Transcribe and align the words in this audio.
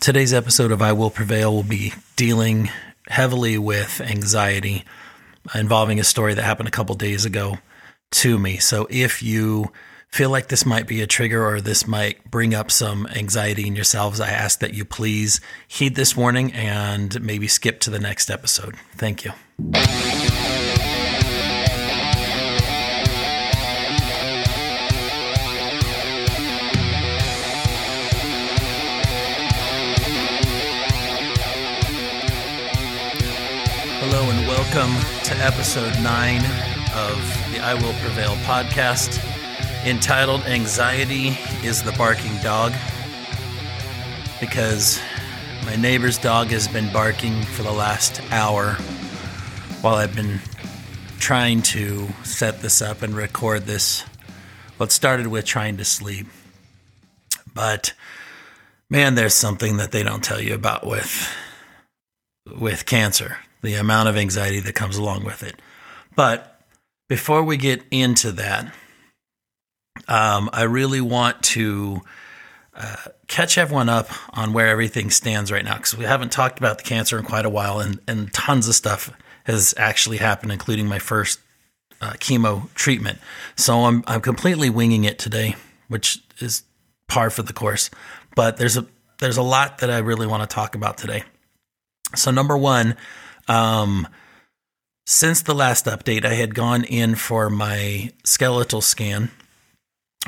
Today's 0.00 0.32
episode 0.32 0.72
of 0.72 0.80
I 0.80 0.94
Will 0.94 1.10
Prevail 1.10 1.52
will 1.52 1.62
be 1.62 1.92
dealing 2.16 2.70
heavily 3.06 3.58
with 3.58 4.00
anxiety 4.00 4.86
involving 5.54 6.00
a 6.00 6.04
story 6.04 6.32
that 6.32 6.42
happened 6.42 6.68
a 6.68 6.72
couple 6.72 6.94
days 6.94 7.26
ago 7.26 7.58
to 8.12 8.38
me. 8.38 8.56
So 8.56 8.86
if 8.88 9.22
you 9.22 9.70
feel 10.08 10.30
like 10.30 10.48
this 10.48 10.64
might 10.64 10.86
be 10.86 11.02
a 11.02 11.06
trigger 11.06 11.46
or 11.46 11.60
this 11.60 11.86
might 11.86 12.30
bring 12.30 12.54
up 12.54 12.70
some 12.70 13.06
anxiety 13.08 13.66
in 13.66 13.76
yourselves, 13.76 14.20
I 14.20 14.30
ask 14.30 14.60
that 14.60 14.72
you 14.72 14.86
please 14.86 15.38
heed 15.68 15.96
this 15.96 16.16
warning 16.16 16.50
and 16.54 17.20
maybe 17.20 17.46
skip 17.46 17.80
to 17.80 17.90
the 17.90 18.00
next 18.00 18.30
episode. 18.30 18.76
Thank 18.96 19.26
you. 19.26 19.32
Welcome 34.72 34.94
to 35.24 35.34
episode 35.38 35.92
nine 36.00 36.44
of 36.94 37.18
the 37.50 37.58
I 37.60 37.74
Will 37.74 37.92
Prevail 37.94 38.36
podcast 38.44 39.18
entitled 39.84 40.42
Anxiety 40.42 41.30
is 41.64 41.82
the 41.82 41.90
Barking 41.92 42.36
Dog. 42.40 42.72
Because 44.38 45.00
my 45.64 45.74
neighbor's 45.74 46.18
dog 46.18 46.48
has 46.48 46.68
been 46.68 46.92
barking 46.92 47.42
for 47.42 47.64
the 47.64 47.72
last 47.72 48.22
hour 48.30 48.74
while 49.80 49.96
I've 49.96 50.14
been 50.14 50.40
trying 51.18 51.62
to 51.62 52.08
set 52.22 52.60
this 52.60 52.80
up 52.80 53.02
and 53.02 53.16
record 53.16 53.62
this. 53.62 54.04
It 54.80 54.92
started 54.92 55.26
with 55.26 55.46
trying 55.46 55.78
to 55.78 55.84
sleep. 55.84 56.28
But 57.52 57.92
man, 58.88 59.16
there's 59.16 59.34
something 59.34 59.78
that 59.78 59.90
they 59.90 60.04
don't 60.04 60.22
tell 60.22 60.40
you 60.40 60.54
about 60.54 60.86
with 60.86 61.28
with 62.46 62.86
cancer, 62.86 63.38
the 63.62 63.74
amount 63.74 64.08
of 64.08 64.16
anxiety 64.16 64.60
that 64.60 64.74
comes 64.74 64.96
along 64.96 65.24
with 65.24 65.42
it. 65.42 65.60
But 66.16 66.60
before 67.08 67.42
we 67.42 67.56
get 67.56 67.82
into 67.90 68.32
that, 68.32 68.72
um, 70.08 70.50
I 70.52 70.62
really 70.62 71.00
want 71.00 71.42
to 71.42 72.02
uh, 72.74 72.96
catch 73.26 73.58
everyone 73.58 73.88
up 73.88 74.08
on 74.36 74.52
where 74.52 74.68
everything 74.68 75.10
stands 75.10 75.52
right 75.52 75.64
now 75.64 75.76
because 75.76 75.96
we 75.96 76.04
haven't 76.04 76.32
talked 76.32 76.58
about 76.58 76.78
the 76.78 76.84
cancer 76.84 77.18
in 77.18 77.24
quite 77.24 77.44
a 77.44 77.50
while, 77.50 77.80
and, 77.80 78.00
and 78.08 78.32
tons 78.32 78.68
of 78.68 78.74
stuff 78.74 79.12
has 79.44 79.74
actually 79.76 80.18
happened, 80.18 80.52
including 80.52 80.86
my 80.86 80.98
first 80.98 81.40
uh, 82.00 82.12
chemo 82.14 82.72
treatment. 82.74 83.18
So 83.56 83.84
I'm 83.84 84.02
I'm 84.06 84.20
completely 84.20 84.70
winging 84.70 85.04
it 85.04 85.18
today, 85.18 85.56
which 85.88 86.22
is 86.38 86.62
par 87.08 87.30
for 87.30 87.42
the 87.42 87.52
course. 87.52 87.90
But 88.34 88.56
there's 88.56 88.76
a 88.76 88.86
there's 89.18 89.36
a 89.36 89.42
lot 89.42 89.78
that 89.78 89.90
I 89.90 89.98
really 89.98 90.26
want 90.26 90.48
to 90.48 90.54
talk 90.54 90.74
about 90.74 90.96
today. 90.96 91.24
So 92.14 92.30
number 92.30 92.56
one, 92.56 92.96
um, 93.50 94.06
since 95.06 95.42
the 95.42 95.56
last 95.56 95.86
update, 95.86 96.24
I 96.24 96.34
had 96.34 96.54
gone 96.54 96.84
in 96.84 97.16
for 97.16 97.50
my 97.50 98.12
skeletal 98.24 98.80
scan, 98.80 99.32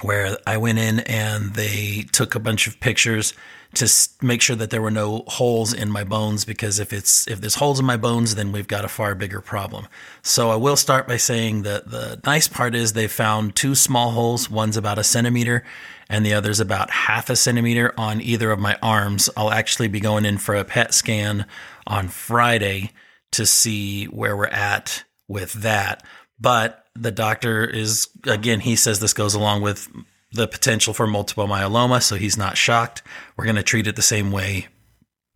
where 0.01 0.37
I 0.45 0.56
went 0.56 0.81
in 0.81 1.01
and 1.01 1.55
they 1.55 2.05
took 2.11 2.34
a 2.34 2.41
bunch 2.41 2.67
of 2.67 2.81
pictures 2.81 3.33
to 3.75 3.91
make 4.20 4.43
sure 4.43 4.56
that 4.56 4.70
there 4.70 4.83
were 4.83 4.91
no 4.91 5.23
holes 5.28 5.73
in 5.73 5.89
my 5.89 6.03
bones. 6.03 6.45
Because 6.45 6.81
if 6.81 6.93
it's 6.93 7.28
if 7.28 7.41
there's 7.41 7.55
holes 7.55 7.78
in 7.78 7.87
my 7.87 7.97
bones, 7.97 8.34
then 8.34 8.50
we've 8.50 8.67
got 8.67 8.84
a 8.84 8.89
far 8.89 9.15
bigger 9.15 9.41
problem. 9.41 9.87
So 10.23 10.50
I 10.50 10.56
will 10.56 10.77
start 10.77 11.06
by 11.06 11.17
saying 11.17 11.62
that 11.62 11.91
the 11.93 12.20
nice 12.27 12.48
part 12.48 12.75
is 12.75 12.93
they 12.93 13.06
found 13.06 13.55
two 13.55 13.77
small 13.77 14.11
holes. 14.11 14.50
One's 14.50 14.77
about 14.77 14.98
a 14.98 15.05
centimeter, 15.05 15.62
and 16.09 16.27
the 16.27 16.34
other's 16.34 16.59
about 16.59 16.91
half 16.91 17.31
a 17.31 17.37
centimeter 17.37 17.95
on 17.97 18.20
either 18.20 18.50
of 18.50 18.59
my 18.59 18.77
arms. 18.83 19.31
I'll 19.37 19.53
actually 19.53 19.89
be 19.89 20.00
going 20.00 20.25
in 20.25 20.39
for 20.39 20.56
a 20.56 20.65
PET 20.65 20.93
scan 20.93 21.47
on 21.87 22.09
Friday 22.09 22.91
to 23.33 23.47
see 23.47 24.06
where 24.06 24.36
we're 24.36 24.47
at 24.47 25.05
with 25.28 25.52
that. 25.55 26.05
But 26.38 26.84
the 26.94 27.10
doctor 27.10 27.65
is, 27.65 28.09
again, 28.26 28.60
he 28.60 28.76
says 28.76 29.00
this 29.00 29.15
goes 29.15 29.34
along 29.34 29.62
with 29.62 29.88
the 30.32 30.48
potential 30.48 30.94
for 30.94 31.06
multiple 31.06 31.47
myeloma, 31.47 32.03
so 32.03 32.16
he's 32.16 32.37
not 32.37 32.56
shocked. 32.56 33.03
We're 33.37 33.44
going 33.44 33.56
to 33.56 33.62
treat 33.62 33.87
it 33.87 33.97
the 33.97 34.03
same 34.03 34.32
way 34.32 34.69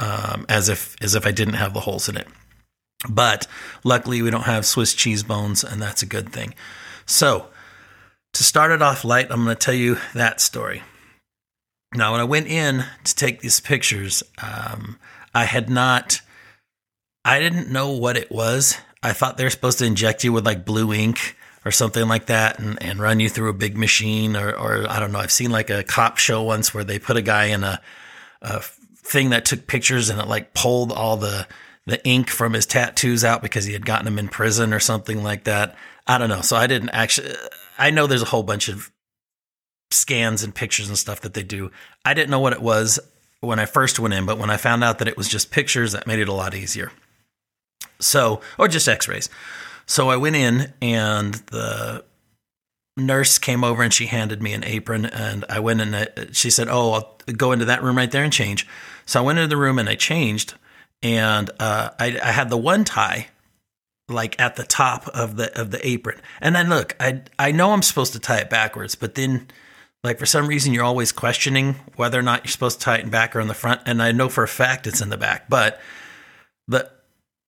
um, 0.00 0.46
as 0.48 0.68
if 0.68 0.96
as 1.02 1.14
if 1.14 1.26
I 1.26 1.30
didn't 1.30 1.54
have 1.54 1.74
the 1.74 1.80
holes 1.80 2.08
in 2.08 2.16
it. 2.16 2.28
But 3.08 3.46
luckily, 3.84 4.22
we 4.22 4.30
don't 4.30 4.42
have 4.42 4.66
Swiss 4.66 4.94
cheese 4.94 5.22
bones, 5.22 5.62
and 5.62 5.80
that's 5.80 6.02
a 6.02 6.06
good 6.06 6.32
thing. 6.32 6.54
So, 7.04 7.48
to 8.32 8.44
start 8.44 8.72
it 8.72 8.82
off 8.82 9.04
light, 9.04 9.28
I'm 9.30 9.44
going 9.44 9.56
to 9.56 9.64
tell 9.64 9.74
you 9.74 9.98
that 10.14 10.40
story. 10.40 10.82
Now, 11.94 12.12
when 12.12 12.20
I 12.20 12.24
went 12.24 12.48
in 12.48 12.84
to 13.04 13.14
take 13.14 13.40
these 13.40 13.60
pictures, 13.60 14.22
um, 14.42 14.98
I 15.34 15.44
had 15.44 15.70
not 15.70 16.20
I 17.26 17.40
didn't 17.40 17.72
know 17.72 17.90
what 17.90 18.16
it 18.16 18.30
was. 18.30 18.78
I 19.02 19.12
thought 19.12 19.36
they 19.36 19.42
were 19.42 19.50
supposed 19.50 19.80
to 19.80 19.84
inject 19.84 20.22
you 20.22 20.32
with 20.32 20.46
like 20.46 20.64
blue 20.64 20.94
ink 20.94 21.36
or 21.64 21.72
something 21.72 22.06
like 22.06 22.26
that 22.26 22.60
and, 22.60 22.80
and 22.80 23.00
run 23.00 23.18
you 23.18 23.28
through 23.28 23.50
a 23.50 23.52
big 23.52 23.76
machine 23.76 24.36
or, 24.36 24.52
or 24.56 24.88
I 24.88 25.00
don't 25.00 25.10
know. 25.10 25.18
I've 25.18 25.32
seen 25.32 25.50
like 25.50 25.68
a 25.68 25.82
cop 25.82 26.18
show 26.18 26.44
once 26.44 26.72
where 26.72 26.84
they 26.84 27.00
put 27.00 27.16
a 27.16 27.22
guy 27.22 27.46
in 27.46 27.64
a, 27.64 27.80
a 28.42 28.60
thing 28.60 29.30
that 29.30 29.44
took 29.44 29.66
pictures 29.66 30.08
and 30.08 30.20
it 30.20 30.28
like 30.28 30.54
pulled 30.54 30.92
all 30.92 31.16
the, 31.16 31.48
the 31.84 32.04
ink 32.06 32.30
from 32.30 32.52
his 32.52 32.64
tattoos 32.64 33.24
out 33.24 33.42
because 33.42 33.64
he 33.64 33.72
had 33.72 33.84
gotten 33.84 34.04
them 34.04 34.20
in 34.20 34.28
prison 34.28 34.72
or 34.72 34.78
something 34.78 35.24
like 35.24 35.44
that. 35.44 35.74
I 36.06 36.18
don't 36.18 36.28
know. 36.28 36.42
So 36.42 36.54
I 36.54 36.68
didn't 36.68 36.90
actually, 36.90 37.34
I 37.76 37.90
know 37.90 38.06
there's 38.06 38.22
a 38.22 38.26
whole 38.26 38.44
bunch 38.44 38.68
of 38.68 38.92
scans 39.90 40.44
and 40.44 40.54
pictures 40.54 40.88
and 40.88 40.96
stuff 40.96 41.22
that 41.22 41.34
they 41.34 41.42
do. 41.42 41.72
I 42.04 42.14
didn't 42.14 42.30
know 42.30 42.38
what 42.38 42.52
it 42.52 42.62
was 42.62 43.00
when 43.40 43.58
I 43.58 43.66
first 43.66 43.98
went 43.98 44.14
in, 44.14 44.26
but 44.26 44.38
when 44.38 44.50
I 44.50 44.58
found 44.58 44.84
out 44.84 45.00
that 45.00 45.08
it 45.08 45.16
was 45.16 45.28
just 45.28 45.50
pictures, 45.50 45.90
that 45.90 46.06
made 46.06 46.20
it 46.20 46.28
a 46.28 46.32
lot 46.32 46.54
easier. 46.54 46.92
So, 47.98 48.40
or 48.58 48.68
just 48.68 48.88
x 48.88 49.08
rays. 49.08 49.28
So 49.86 50.10
I 50.10 50.16
went 50.16 50.36
in 50.36 50.72
and 50.82 51.34
the 51.34 52.04
nurse 52.96 53.38
came 53.38 53.62
over 53.62 53.82
and 53.82 53.92
she 53.92 54.06
handed 54.06 54.42
me 54.42 54.52
an 54.52 54.64
apron 54.64 55.06
and 55.06 55.44
I 55.48 55.60
went 55.60 55.80
in. 55.80 55.94
Uh, 55.94 56.06
she 56.32 56.50
said, 56.50 56.68
Oh, 56.68 56.92
I'll 56.92 57.18
go 57.36 57.52
into 57.52 57.66
that 57.66 57.82
room 57.82 57.96
right 57.96 58.10
there 58.10 58.24
and 58.24 58.32
change. 58.32 58.66
So 59.04 59.20
I 59.20 59.22
went 59.22 59.38
into 59.38 59.48
the 59.48 59.56
room 59.56 59.78
and 59.78 59.88
I 59.88 59.94
changed 59.94 60.54
and 61.02 61.50
uh, 61.60 61.90
I, 61.98 62.18
I 62.22 62.32
had 62.32 62.50
the 62.50 62.56
one 62.56 62.84
tie 62.84 63.28
like 64.08 64.38
at 64.40 64.56
the 64.56 64.64
top 64.64 65.08
of 65.08 65.36
the 65.36 65.58
of 65.58 65.70
the 65.70 65.86
apron. 65.86 66.20
And 66.40 66.54
then 66.54 66.68
look, 66.68 66.96
I 67.00 67.22
I 67.38 67.52
know 67.52 67.72
I'm 67.72 67.82
supposed 67.82 68.12
to 68.14 68.20
tie 68.20 68.38
it 68.38 68.50
backwards, 68.50 68.94
but 68.94 69.14
then 69.14 69.48
like 70.04 70.18
for 70.18 70.26
some 70.26 70.46
reason 70.46 70.72
you're 70.72 70.84
always 70.84 71.12
questioning 71.12 71.74
whether 71.96 72.18
or 72.18 72.22
not 72.22 72.44
you're 72.44 72.52
supposed 72.52 72.80
to 72.80 72.84
tie 72.84 72.96
it 72.96 73.04
in 73.04 73.10
back 73.10 73.34
or 73.34 73.40
in 73.40 73.48
the 73.48 73.54
front. 73.54 73.82
And 73.86 74.02
I 74.02 74.12
know 74.12 74.28
for 74.28 74.44
a 74.44 74.48
fact 74.48 74.86
it's 74.86 75.00
in 75.00 75.08
the 75.10 75.16
back, 75.16 75.48
but 75.48 75.80
the 76.68 76.90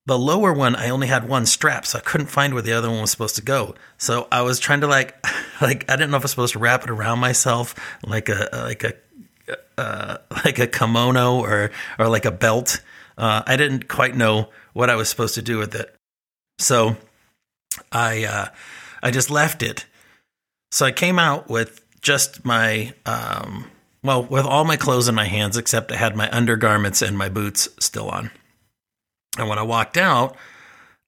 the 0.09 0.19
lower 0.19 0.55
one, 0.55 0.75
I 0.75 0.89
only 0.89 1.07
had 1.07 1.29
one 1.29 1.45
strap, 1.45 1.85
so 1.85 1.99
I 1.99 2.01
couldn't 2.01 2.29
find 2.29 2.55
where 2.55 2.63
the 2.63 2.73
other 2.73 2.89
one 2.89 3.03
was 3.03 3.11
supposed 3.11 3.37
to 3.37 3.43
go. 3.43 3.75
So 3.99 4.27
I 4.33 4.41
was 4.41 4.59
trying 4.59 4.81
to 4.81 4.87
like, 4.87 5.15
like 5.61 5.85
I 5.89 5.97
didn't 5.97 6.11
know 6.11 6.17
if 6.17 6.23
I 6.23 6.25
was 6.25 6.31
supposed 6.31 6.55
to 6.55 6.59
wrap 6.59 6.83
it 6.83 6.89
around 6.89 7.19
myself 7.19 7.75
like 8.03 8.31
a 8.31 8.49
like 8.53 8.85
a 8.85 8.95
uh, 9.77 10.17
like 10.45 10.59
a 10.59 10.67
kimono 10.67 11.41
or 11.41 11.71
or 11.99 12.09
like 12.09 12.25
a 12.25 12.31
belt. 12.31 12.81
Uh, 13.19 13.43
I 13.47 13.57
didn't 13.57 13.87
quite 13.87 14.17
know 14.17 14.49
what 14.73 14.89
I 14.89 14.97
was 14.97 15.11
supposed 15.11 15.35
to 15.35 15.43
do 15.43 15.59
with 15.59 15.75
it, 15.75 15.95
so 16.59 16.97
I 17.93 18.25
uh, 18.25 18.47
I 19.03 19.11
just 19.11 19.31
left 19.31 19.63
it. 19.63 19.85
So 20.73 20.87
I 20.87 20.93
came 20.93 21.19
out 21.19 21.51
with 21.51 21.85
just 22.01 22.47
my 22.47 22.95
um, 23.05 23.71
well, 24.03 24.23
with 24.25 24.47
all 24.47 24.65
my 24.65 24.77
clothes 24.77 25.09
in 25.09 25.15
my 25.15 25.27
hands 25.27 25.59
except 25.59 25.93
I 25.93 25.97
had 25.97 26.17
my 26.17 26.31
undergarments 26.31 27.03
and 27.03 27.19
my 27.19 27.29
boots 27.29 27.69
still 27.79 28.09
on. 28.09 28.31
And 29.39 29.49
when 29.49 29.59
I 29.59 29.63
walked 29.63 29.97
out, 29.97 30.37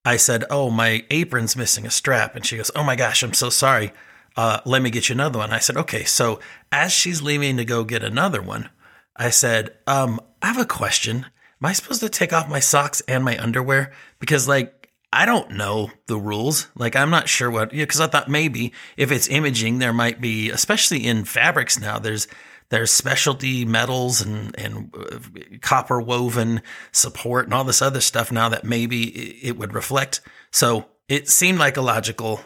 I 0.03 0.17
said, 0.17 0.45
Oh, 0.49 0.69
my 0.69 1.05
apron's 1.09 1.55
missing 1.55 1.85
a 1.85 1.91
strap. 1.91 2.35
And 2.35 2.45
she 2.45 2.57
goes, 2.57 2.71
Oh 2.75 2.83
my 2.83 2.95
gosh, 2.95 3.23
I'm 3.23 3.33
so 3.33 3.49
sorry. 3.49 3.91
Uh, 4.35 4.59
let 4.65 4.81
me 4.81 4.89
get 4.89 5.09
you 5.09 5.13
another 5.13 5.39
one. 5.39 5.51
I 5.51 5.59
said, 5.59 5.77
Okay. 5.77 6.03
So 6.03 6.39
as 6.71 6.91
she's 6.91 7.21
leaving 7.21 7.57
to 7.57 7.65
go 7.65 7.83
get 7.83 8.03
another 8.03 8.41
one, 8.41 8.69
I 9.15 9.29
said, 9.29 9.75
um, 9.87 10.19
I 10.41 10.47
have 10.47 10.57
a 10.57 10.65
question. 10.65 11.25
Am 11.61 11.65
I 11.65 11.73
supposed 11.73 11.99
to 12.01 12.09
take 12.09 12.33
off 12.33 12.49
my 12.49 12.59
socks 12.59 13.01
and 13.07 13.23
my 13.23 13.37
underwear? 13.37 13.91
Because, 14.19 14.47
like, 14.47 14.89
I 15.13 15.25
don't 15.25 15.51
know 15.51 15.91
the 16.07 16.17
rules. 16.17 16.67
Like, 16.75 16.95
I'm 16.95 17.09
not 17.09 17.29
sure 17.29 17.51
what, 17.51 17.69
because 17.71 17.99
you 17.99 18.01
know, 18.01 18.07
I 18.07 18.09
thought 18.09 18.29
maybe 18.29 18.73
if 18.97 19.11
it's 19.11 19.27
imaging, 19.27 19.77
there 19.77 19.93
might 19.93 20.21
be, 20.21 20.49
especially 20.49 21.05
in 21.05 21.25
fabrics 21.25 21.79
now, 21.79 21.99
there's 21.99 22.27
there's 22.71 22.91
specialty 22.91 23.65
metals 23.65 24.21
and, 24.21 24.57
and 24.57 24.95
uh, 24.97 25.19
copper 25.61 26.01
woven 26.01 26.61
support 26.93 27.45
and 27.45 27.53
all 27.53 27.65
this 27.65 27.81
other 27.81 27.99
stuff 27.99 28.31
now 28.31 28.47
that 28.49 28.63
maybe 28.63 29.03
it 29.43 29.57
would 29.57 29.73
reflect. 29.73 30.21
So 30.51 30.85
it 31.09 31.27
seemed 31.27 31.59
like 31.59 31.75
a 31.75 31.81
logical 31.81 32.39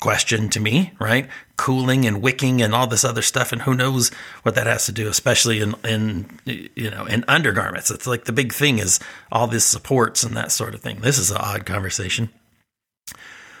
question 0.00 0.48
to 0.48 0.60
me, 0.60 0.92
right? 0.98 1.28
Cooling 1.58 2.06
and 2.06 2.22
wicking 2.22 2.62
and 2.62 2.74
all 2.74 2.86
this 2.86 3.04
other 3.04 3.20
stuff, 3.20 3.52
and 3.52 3.62
who 3.62 3.74
knows 3.74 4.10
what 4.42 4.54
that 4.54 4.66
has 4.66 4.86
to 4.86 4.92
do, 4.92 5.06
especially 5.06 5.60
in 5.60 5.74
in 5.84 6.40
you 6.46 6.90
know 6.90 7.04
in 7.04 7.24
undergarments. 7.28 7.90
It's 7.90 8.06
like 8.06 8.24
the 8.24 8.32
big 8.32 8.54
thing 8.54 8.78
is 8.78 8.98
all 9.30 9.46
these 9.46 9.64
supports 9.64 10.24
and 10.24 10.34
that 10.34 10.50
sort 10.50 10.74
of 10.74 10.80
thing. 10.80 11.00
This 11.00 11.18
is 11.18 11.30
an 11.30 11.36
odd 11.36 11.66
conversation. 11.66 12.30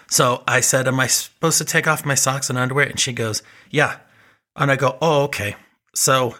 So 0.08 0.42
I 0.48 0.60
said, 0.60 0.88
"Am 0.88 0.98
I 0.98 1.06
supposed 1.06 1.58
to 1.58 1.66
take 1.66 1.86
off 1.86 2.06
my 2.06 2.14
socks 2.14 2.48
and 2.48 2.58
underwear?" 2.58 2.86
And 2.86 2.98
she 2.98 3.12
goes, 3.12 3.42
"Yeah." 3.70 3.98
And 4.56 4.70
I 4.70 4.76
go, 4.76 4.96
"Oh, 5.02 5.24
okay." 5.24 5.56
So 5.98 6.36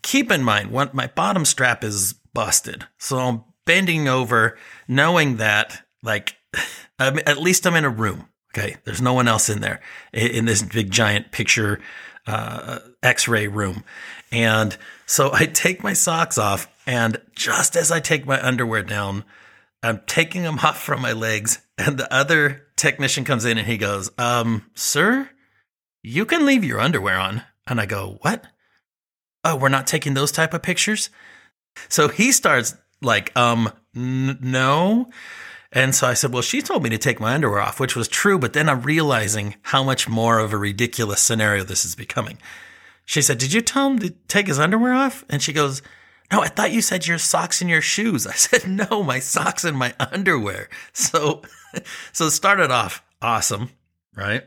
keep 0.00 0.32
in 0.32 0.42
mind, 0.42 0.72
my 0.72 1.06
bottom 1.08 1.44
strap 1.44 1.84
is 1.84 2.14
busted. 2.32 2.86
So 2.96 3.18
I'm 3.18 3.44
bending 3.66 4.08
over, 4.08 4.56
knowing 4.88 5.36
that, 5.36 5.86
like, 6.02 6.36
at 6.98 7.36
least 7.36 7.66
I'm 7.66 7.76
in 7.76 7.84
a 7.84 7.90
room. 7.90 8.28
Okay. 8.54 8.76
There's 8.84 9.02
no 9.02 9.12
one 9.12 9.28
else 9.28 9.50
in 9.50 9.60
there 9.60 9.80
in 10.14 10.46
this 10.46 10.62
big 10.62 10.90
giant 10.90 11.32
picture 11.32 11.80
uh, 12.26 12.78
x 13.02 13.28
ray 13.28 13.46
room. 13.46 13.84
And 14.30 14.74
so 15.04 15.30
I 15.34 15.44
take 15.44 15.82
my 15.82 15.92
socks 15.92 16.38
off. 16.38 16.66
And 16.86 17.20
just 17.36 17.76
as 17.76 17.92
I 17.92 18.00
take 18.00 18.26
my 18.26 18.42
underwear 18.42 18.82
down, 18.82 19.24
I'm 19.82 20.00
taking 20.06 20.44
them 20.44 20.58
off 20.62 20.82
from 20.82 21.02
my 21.02 21.12
legs. 21.12 21.60
And 21.76 21.98
the 21.98 22.12
other 22.12 22.68
technician 22.76 23.24
comes 23.24 23.44
in 23.44 23.58
and 23.58 23.66
he 23.66 23.76
goes, 23.76 24.10
um, 24.16 24.64
Sir, 24.74 25.28
you 26.02 26.24
can 26.24 26.46
leave 26.46 26.64
your 26.64 26.80
underwear 26.80 27.18
on. 27.18 27.42
And 27.66 27.78
I 27.78 27.84
go, 27.84 28.16
What? 28.22 28.46
Oh, 29.44 29.56
we're 29.56 29.68
not 29.68 29.86
taking 29.86 30.14
those 30.14 30.32
type 30.32 30.54
of 30.54 30.62
pictures? 30.62 31.10
So 31.88 32.08
he 32.08 32.32
starts 32.32 32.76
like, 33.00 33.36
um, 33.36 33.72
n- 33.96 34.38
no. 34.40 35.10
And 35.72 35.94
so 35.94 36.06
I 36.06 36.14
said, 36.14 36.32
well, 36.32 36.42
she 36.42 36.60
told 36.60 36.82
me 36.82 36.90
to 36.90 36.98
take 36.98 37.18
my 37.18 37.34
underwear 37.34 37.60
off, 37.60 37.80
which 37.80 37.96
was 37.96 38.08
true. 38.08 38.38
But 38.38 38.52
then 38.52 38.68
I'm 38.68 38.82
realizing 38.82 39.56
how 39.62 39.82
much 39.82 40.08
more 40.08 40.38
of 40.38 40.52
a 40.52 40.58
ridiculous 40.58 41.20
scenario 41.20 41.64
this 41.64 41.84
is 41.84 41.94
becoming. 41.94 42.38
She 43.04 43.22
said, 43.22 43.38
did 43.38 43.52
you 43.52 43.62
tell 43.62 43.90
him 43.90 43.98
to 44.00 44.10
take 44.28 44.46
his 44.46 44.58
underwear 44.58 44.92
off? 44.92 45.24
And 45.28 45.42
she 45.42 45.52
goes, 45.52 45.82
no, 46.30 46.40
I 46.40 46.48
thought 46.48 46.72
you 46.72 46.80
said 46.80 47.06
your 47.06 47.18
socks 47.18 47.60
and 47.60 47.68
your 47.68 47.80
shoes. 47.80 48.26
I 48.28 48.32
said, 48.32 48.68
no, 48.68 49.02
my 49.02 49.18
socks 49.18 49.64
and 49.64 49.76
my 49.76 49.94
underwear. 49.98 50.68
So, 50.92 51.42
so 52.12 52.26
it 52.26 52.30
started 52.30 52.70
off 52.70 53.02
awesome, 53.20 53.70
right? 54.14 54.44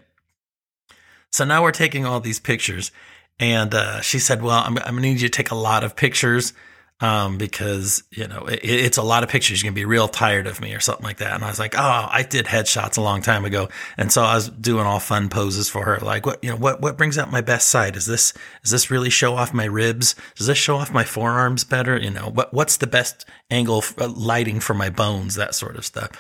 So 1.32 1.44
now 1.44 1.64
we're 1.64 1.72
taking 1.72 2.06
all 2.06 2.20
these 2.20 2.40
pictures. 2.40 2.92
And 3.40 3.74
uh, 3.74 4.02
she 4.02 4.20
said, 4.20 4.42
well, 4.42 4.64
I'm, 4.66 4.78
I'm 4.78 4.84
going 4.84 4.96
to 4.96 5.02
need 5.02 5.22
you 5.22 5.28
to 5.28 5.30
take 5.30 5.52
a 5.52 5.56
lot 5.56 5.84
of 5.84 5.96
pictures 5.96 6.54
um, 7.02 7.38
because 7.38 8.04
you 8.10 8.28
know 8.28 8.46
it, 8.46 8.62
it's 8.64 8.98
a 8.98 9.04
lot 9.04 9.24
of 9.24 9.30
pictures. 9.30 9.62
You're 9.62 9.70
gonna 9.70 9.76
be 9.76 9.86
real 9.86 10.08
tired 10.08 10.48
of 10.48 10.62
me 10.62 10.74
or 10.74 10.80
something 10.80 11.04
like 11.04 11.18
that. 11.18 11.34
And 11.34 11.44
I 11.44 11.50
was 11.50 11.60
like, 11.60 11.76
oh, 11.78 12.08
I 12.10 12.24
did 12.24 12.46
headshots 12.46 12.98
a 12.98 13.02
long 13.02 13.22
time 13.22 13.44
ago, 13.44 13.70
and 13.98 14.12
so 14.12 14.24
I 14.24 14.36
was 14.36 14.50
doing 14.50 14.86
all 14.86 15.00
fun 15.00 15.30
poses 15.30 15.70
for 15.70 15.84
her. 15.84 16.00
Like, 16.00 16.26
what 16.26 16.44
you 16.44 16.50
know, 16.50 16.56
what 16.56 16.82
what 16.82 16.98
brings 16.98 17.18
out 17.18 17.32
my 17.32 17.42
best 17.42 17.68
side? 17.68 17.96
Is 17.96 18.06
this 18.06 18.34
is 18.64 18.72
this 18.72 18.90
really 18.90 19.10
show 19.10 19.36
off 19.36 19.54
my 19.54 19.66
ribs? 19.66 20.16
Does 20.36 20.48
this 20.48 20.58
show 20.58 20.78
off 20.78 20.94
my 20.94 21.04
forearms 21.04 21.64
better? 21.64 22.00
You 22.00 22.12
know, 22.12 22.30
what 22.30 22.54
what's 22.54 22.78
the 22.78 22.88
best 22.88 23.26
angle 23.52 23.84
uh, 23.98 24.08
lighting 24.08 24.62
for 24.62 24.74
my 24.74 24.90
bones? 24.90 25.36
That 25.36 25.54
sort 25.54 25.76
of 25.76 25.86
stuff. 25.86 26.12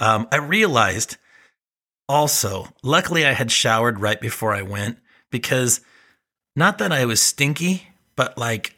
Um, 0.00 0.26
I 0.32 0.36
realized 0.36 1.16
also, 2.08 2.68
luckily, 2.82 3.24
I 3.24 3.32
had 3.32 3.52
showered 3.52 4.00
right 4.00 4.20
before 4.20 4.52
I 4.52 4.62
went 4.62 4.98
because 5.30 5.80
not 6.56 6.78
that 6.78 6.92
I 6.92 7.04
was 7.04 7.20
stinky, 7.20 7.88
but 8.16 8.38
like 8.38 8.74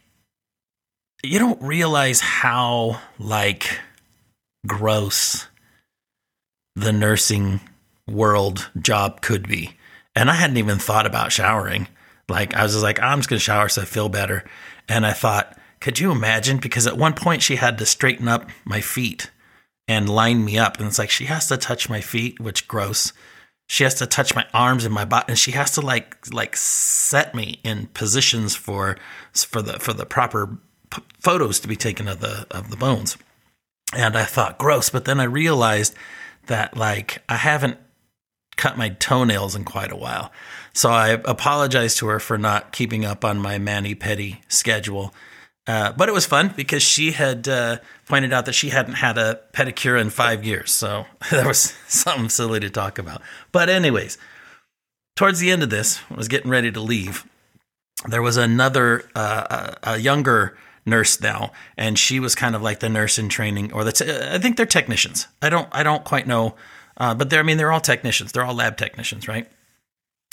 you 1.23 1.39
don't 1.39 1.61
realize 1.63 2.21
how 2.21 3.01
like 3.19 3.81
gross 4.67 5.47
the 6.75 6.93
nursing 6.93 7.61
world 8.07 8.71
job 8.81 9.21
could 9.21 9.49
be. 9.49 9.77
And 10.15 10.31
I 10.31 10.35
hadn't 10.35 10.59
even 10.59 10.79
thought 10.79 11.07
about 11.07 11.33
showering. 11.33 11.89
Like 12.29 12.55
I 12.55 12.63
was 12.63 12.73
just 12.73 12.83
like, 12.83 13.01
I'm 13.01 13.19
just 13.19 13.29
gonna 13.29 13.41
shower 13.41 13.69
so 13.69 13.83
I 13.83 13.85
feel 13.85 14.09
better. 14.09 14.45
And 14.89 15.07
I 15.07 15.13
thought, 15.13 15.59
could 15.81 15.99
you 15.99 16.11
imagine? 16.11 16.59
Because 16.59 16.87
at 16.87 16.97
one 16.97 17.15
point 17.15 17.43
she 17.43 17.57
had 17.57 17.79
to 17.79 17.87
straighten 17.87 18.29
up 18.29 18.49
my 18.65 18.81
feet 18.81 19.31
and 19.89 20.09
line 20.09 20.45
me 20.45 20.59
up. 20.59 20.79
And 20.79 20.87
it's 20.87 20.99
like 20.99 21.11
she 21.11 21.27
has 21.27 21.49
to 21.49 21.57
touch 21.57 21.89
my 21.89 22.01
feet, 22.01 22.41
which 22.41 22.69
gross. 22.69 23.13
She 23.67 23.85
has 23.85 23.95
to 23.97 24.07
touch 24.07 24.35
my 24.35 24.47
arms 24.55 24.85
and 24.85 24.95
my 24.95 25.05
body, 25.05 25.27
and 25.29 25.39
she 25.39 25.53
has 25.53 25.73
to 25.73 25.81
like 25.81 26.17
like 26.33 26.57
set 26.57 27.35
me 27.35 27.61
in 27.65 27.87
positions 27.89 28.55
for 28.55 28.97
for 29.35 29.61
the 29.61 29.79
for 29.81 29.93
the 29.93 30.07
proper 30.07 30.59
p- 30.91 31.03
photos 31.21 31.61
to 31.61 31.69
be 31.69 31.77
taken 31.77 32.07
of 32.09 32.21
the 32.21 32.47
of 32.51 32.71
the 32.71 32.77
bones. 32.77 33.17
And 33.93 34.17
I 34.17 34.25
thought 34.25 34.59
gross, 34.59 34.91
but 34.91 35.05
then 35.05 35.21
I 35.21 35.25
realized 35.25 35.95
that 36.47 36.77
like 36.77 37.23
I 37.29 37.37
haven't 37.37 37.79
cut 38.57 38.79
my 38.79 38.91
toenails 38.91 39.55
in 39.55 39.65
quite 39.65 39.93
a 39.93 39.97
while. 39.97 40.33
So 40.73 40.91
I 40.91 41.09
apologized 41.09 41.99
to 41.99 42.07
her 42.07 42.21
for 42.21 42.39
not 42.39 42.73
keeping 42.73 43.05
up 43.05 43.25
on 43.25 43.39
my 43.39 43.59
mani 43.59 43.95
pedi 43.95 44.39
schedule. 44.49 45.15
Uh, 45.67 45.93
but 45.93 46.09
it 46.09 46.13
was 46.13 46.27
fun 46.27 46.55
because 46.57 46.83
she 46.83 47.13
had 47.13 47.49
uh, 47.49 47.79
pointed 48.07 48.33
out 48.33 48.47
that 48.47 48.53
she 48.53 48.69
hadn't 48.69 48.95
had 48.95 49.19
a 49.19 49.41
pedicure 49.53 50.01
in 50.01 50.11
five 50.11 50.45
years. 50.45 50.71
So 50.73 51.07
that 51.31 51.47
was 51.47 51.75
something 51.89 52.29
silly 52.29 52.61
to 52.61 52.71
talk 52.71 52.99
about. 52.99 53.21
But, 53.53 53.69
anyways, 53.69 54.17
towards 55.17 55.41
the 55.41 55.51
end 55.51 55.63
of 55.63 55.71
this, 55.71 56.01
I 56.11 56.15
was 56.15 56.29
getting 56.29 56.51
ready 56.51 56.71
to 56.71 56.81
leave. 56.81 57.27
There 58.07 58.23
was 58.23 58.37
another, 58.37 59.05
uh, 59.15 59.75
a 59.83 59.99
younger 59.99 60.57
nurse 60.87 61.21
now, 61.21 61.53
and 61.77 61.99
she 61.99 62.21
was 62.21 62.35
kind 62.35 62.55
of 62.55 62.63
like 62.63 62.79
the 62.79 62.89
nurse 62.89 63.19
in 63.19 63.29
training, 63.29 63.73
or 63.73 63.85
the 63.85 64.31
I 64.33 64.39
think 64.39 64.57
they're 64.57 64.65
technicians. 64.65 65.27
I 65.43 65.51
don't 65.51 65.69
I 65.73 65.83
don't 65.83 66.05
quite 66.05 66.27
know, 66.27 66.55
uh, 66.97 67.15
but 67.15 67.29
they're 67.29 67.41
I 67.41 67.43
mean 67.43 67.57
they're 67.57 67.73
all 67.73 67.81
technicians. 67.81 68.33
They're 68.33 68.45
all 68.45 68.55
lab 68.55 68.77
technicians, 68.77 69.27
right? 69.27 69.51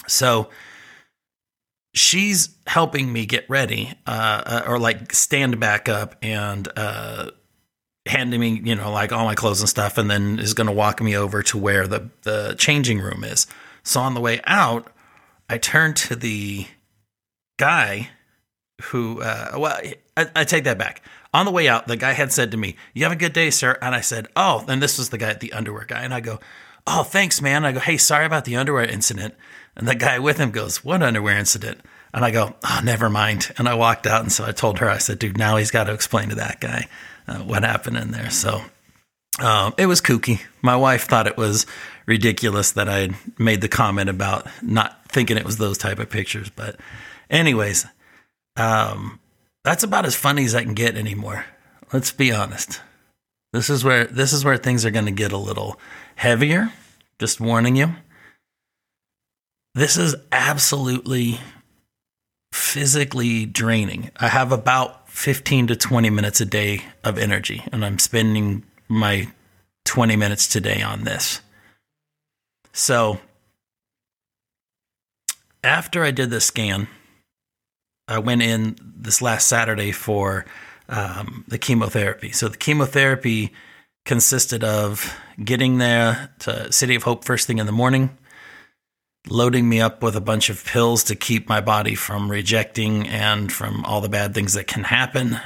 So 0.08 0.50
she's 1.94 2.50
helping 2.68 3.12
me 3.12 3.26
get 3.26 3.50
ready, 3.50 3.94
uh, 4.08 4.44
uh, 4.46 4.64
or 4.68 4.80
like 4.80 5.14
stand 5.14 5.60
back 5.60 5.88
up 5.88 6.16
and 6.22 6.68
uh, 6.76 7.32
handing 8.06 8.40
me 8.40 8.62
you 8.64 8.76
know 8.76 8.92
like 8.92 9.12
all 9.12 9.26
my 9.26 9.36
clothes 9.36 9.62
and 9.62 9.70
stuff, 9.70 9.98
and 9.98 10.10
then 10.10 10.40
is 10.40 10.54
going 10.54 10.68
to 10.68 10.74
walk 10.74 11.02
me 11.02 11.16
over 11.16 11.44
to 11.44 11.58
where 11.58 11.88
the 11.88 12.10
the 12.24 12.56
changing 12.58 13.00
room 13.00 13.24
is. 13.24 13.48
So 13.84 14.00
on 14.00 14.14
the 14.14 14.22
way 14.22 14.40
out, 14.46 14.92
I 15.50 15.58
turn 15.58 15.94
to 15.96 16.16
the 16.16 16.68
guy 17.58 18.10
who, 18.82 19.22
uh, 19.22 19.52
well, 19.58 19.80
I, 20.18 20.28
I, 20.36 20.44
take 20.44 20.64
that 20.66 20.78
back. 20.78 21.04
On 21.34 21.46
the 21.46 21.52
way 21.52 21.68
out, 21.68 21.88
the 21.88 21.96
guy 21.96 22.14
had 22.14 22.32
said 22.32 22.52
to 22.52 22.58
me, 22.58 22.76
You 22.94 23.04
have 23.04 23.12
a 23.12 23.18
good 23.18 23.34
day, 23.34 23.50
sir. 23.50 23.78
And 23.82 23.94
I 23.96 24.02
said, 24.02 24.28
Oh, 24.36 24.66
and 24.68 24.82
this 24.82 24.98
was 24.98 25.10
the 25.10 25.18
guy, 25.18 25.30
at 25.30 25.40
the 25.40 25.54
underwear 25.54 25.86
guy. 25.86 26.02
And 26.02 26.14
I 26.14 26.20
go, 26.20 26.40
Oh, 26.86 27.04
thanks, 27.04 27.42
man. 27.42 27.66
I 27.66 27.72
go, 27.72 27.80
Hey, 27.80 27.98
sorry 27.98 28.26
about 28.26 28.46
the 28.46 28.56
underwear 28.56 28.86
incident. 28.86 29.36
And 29.76 29.88
the 29.88 29.96
guy 29.96 30.20
with 30.20 30.38
him 30.38 30.52
goes, 30.52 30.84
What 30.84 31.02
underwear 31.02 31.38
incident? 31.38 31.82
And 32.14 32.24
I 32.24 32.32
go, 32.32 32.56
Oh, 32.64 32.82
never 32.84 33.10
mind. 33.10 33.52
And 33.58 33.68
I 33.68 33.74
walked 33.76 34.08
out. 34.08 34.22
And 34.22 34.32
so 34.32 34.46
I 34.46 34.52
told 34.52 34.80
her, 34.80 34.90
I 34.90 34.98
said, 34.98 35.20
Dude, 35.20 35.38
now 35.38 35.58
he's 35.58 35.72
got 35.72 35.86
to 35.86 35.94
explain 35.94 36.30
to 36.30 36.36
that 36.36 36.60
guy 36.60 36.88
uh, 37.28 37.40
what 37.40 37.64
happened 37.64 37.98
in 37.98 38.12
there. 38.12 38.30
So 38.30 38.62
um, 39.40 39.74
it 39.78 39.88
was 39.88 40.02
kooky. 40.02 40.42
My 40.62 40.76
wife 40.76 41.06
thought 41.06 41.28
it 41.28 41.38
was 41.38 41.66
ridiculous 42.06 42.74
that 42.74 42.90
I 42.90 43.00
had 43.00 43.16
made 43.40 43.62
the 43.62 43.70
comment 43.70 44.10
about 44.10 44.48
not 44.62 45.08
thinking 45.10 45.38
it 45.38 45.46
was 45.46 45.58
those 45.58 45.78
type 45.78 46.00
of 46.00 46.10
pictures. 46.10 46.50
But, 46.50 46.80
anyways, 47.30 47.86
um, 48.58 49.20
that's 49.64 49.84
about 49.84 50.06
as 50.06 50.16
funny 50.16 50.46
as 50.46 50.54
I 50.54 50.64
can 50.64 50.74
get 50.74 50.98
anymore. 50.98 51.46
Let's 51.92 52.12
be 52.12 52.32
honest. 52.32 52.82
This 53.54 53.70
is 53.70 53.84
where 53.84 54.06
this 54.06 54.34
is 54.34 54.44
where 54.44 54.58
things 54.58 54.84
are 54.86 54.92
going 54.92 55.06
to 55.06 55.12
get 55.12 55.32
a 55.32 55.38
little 55.38 55.80
heavier. 56.16 56.72
Just 57.20 57.40
warning 57.40 57.76
you. 57.76 57.96
This 59.76 59.98
is 59.98 60.16
absolutely 60.32 61.40
physically 62.52 63.46
draining. 63.46 64.12
I 64.18 64.28
have 64.28 64.52
about 64.52 65.10
15 65.10 65.68
to 65.68 65.76
20 65.76 66.10
minutes 66.10 66.42
a 66.42 66.46
day 66.46 66.82
of 67.04 67.18
energy, 67.18 67.64
and 67.72 67.84
I'm 67.84 68.00
spending 68.00 68.64
my 68.88 69.28
20 69.86 70.16
minutes 70.16 70.48
today 70.48 70.82
on 70.82 71.04
this. 71.04 71.42
So, 72.74 73.20
after 75.64 76.04
I 76.04 76.12
did 76.12 76.30
the 76.30 76.42
scan, 76.42 76.88
I 78.08 78.20
went 78.20 78.42
in 78.42 78.76
this 78.82 79.22
last 79.22 79.48
Saturday 79.48 79.92
for 79.92 80.46
um, 80.90 81.46
the 81.48 81.58
chemotherapy. 81.58 82.32
So 82.32 82.48
the 82.50 82.58
chemotherapy 82.58 83.54
consisted 84.06 84.64
of 84.64 85.18
getting 85.44 85.78
there 85.78 86.30
to 86.40 86.72
City 86.72 86.96
of 86.96 87.04
Hope 87.04 87.24
first 87.24 87.48
thing 87.48 87.58
in 87.58 87.66
the 87.66 87.72
morning, 87.72 88.18
loading 89.30 89.68
me 89.68 89.80
up 89.80 90.04
with 90.04 90.16
a 90.16 90.22
bunch 90.22 90.50
of 90.50 90.66
pills 90.66 91.06
to 91.06 91.16
keep 91.16 91.48
my 91.48 91.62
body 91.62 91.96
from 91.96 92.30
rejecting 92.30 93.08
and 93.08 93.52
from 93.52 93.86
all 93.86 94.02
the 94.02 94.10
bad 94.10 94.34
things 94.34 94.54
that 94.54 94.68
can 94.68 94.84
happen, 94.84 95.40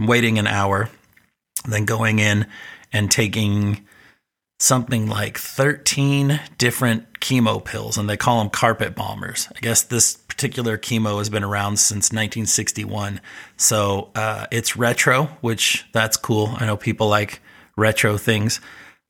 waiting 0.00 0.38
an 0.38 0.46
hour, 0.46 0.88
then 1.68 1.84
going 1.84 2.18
in 2.18 2.46
and 2.92 3.10
taking 3.10 3.86
something 4.58 5.08
like 5.08 5.36
13 5.36 6.40
different 6.56 7.20
chemo 7.20 7.62
pills, 7.62 7.98
and 7.98 8.08
they 8.08 8.16
call 8.16 8.38
them 8.38 8.48
carpet 8.48 8.94
bombers. 8.94 9.48
I 9.54 9.60
guess 9.60 9.82
this 9.82 10.16
particular 10.16 10.78
chemo 10.78 11.18
has 11.18 11.28
been 11.28 11.44
around 11.44 11.78
since 11.78 12.10
1961. 12.10 13.20
So 13.56 14.10
uh, 14.14 14.46
it's 14.50 14.76
retro, 14.76 15.24
which 15.40 15.84
that's 15.92 16.16
cool. 16.16 16.54
I 16.56 16.66
know 16.66 16.76
people 16.76 17.08
like 17.08 17.40
retro 17.76 18.16
things. 18.16 18.60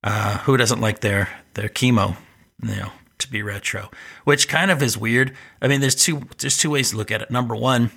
Uh, 0.04 0.38
who 0.38 0.57
doesn't 0.57 0.81
like 0.81 1.00
their 1.00 1.28
their 1.54 1.69
chemo, 1.69 2.16
you 2.62 2.76
know, 2.76 2.92
to 3.19 3.31
be 3.31 3.42
retro? 3.42 3.90
Which 4.25 4.49
kind 4.49 4.71
of 4.71 4.83
is 4.83 4.99
weird. 4.99 5.37
I 5.61 5.69
mean, 5.69 5.81
there's 5.81 5.95
two 5.95 6.23
there's 6.38 6.59
two 6.59 6.71
ways 6.71 6.90
to 6.90 6.97
look 6.97 7.11
at 7.11 7.23
it. 7.23 7.31
Number 7.31 7.54
one, 7.54 7.92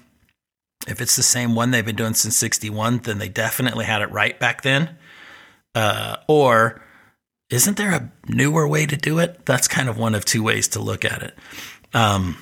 if 0.87 1.01
it's 1.01 1.15
the 1.15 1.23
same 1.23 1.55
one 1.55 1.71
they've 1.71 1.85
been 1.85 1.95
doing 1.95 2.13
since 2.13 2.37
61, 2.37 2.99
then 2.99 3.17
they 3.17 3.29
definitely 3.29 3.85
had 3.85 4.01
it 4.01 4.11
right 4.11 4.39
back 4.39 4.61
then. 4.61 4.97
Uh, 5.73 6.17
or 6.27 6.81
isn't 7.49 7.77
there 7.77 7.91
a 7.91 8.11
newer 8.27 8.67
way 8.67 8.85
to 8.85 8.95
do 8.95 9.19
it? 9.19 9.45
That's 9.45 9.67
kind 9.67 9.89
of 9.89 9.97
one 9.97 10.15
of 10.15 10.25
two 10.25 10.43
ways 10.43 10.67
to 10.69 10.79
look 10.79 11.03
at 11.03 11.21
it. 11.23 11.35
Um, 11.93 12.37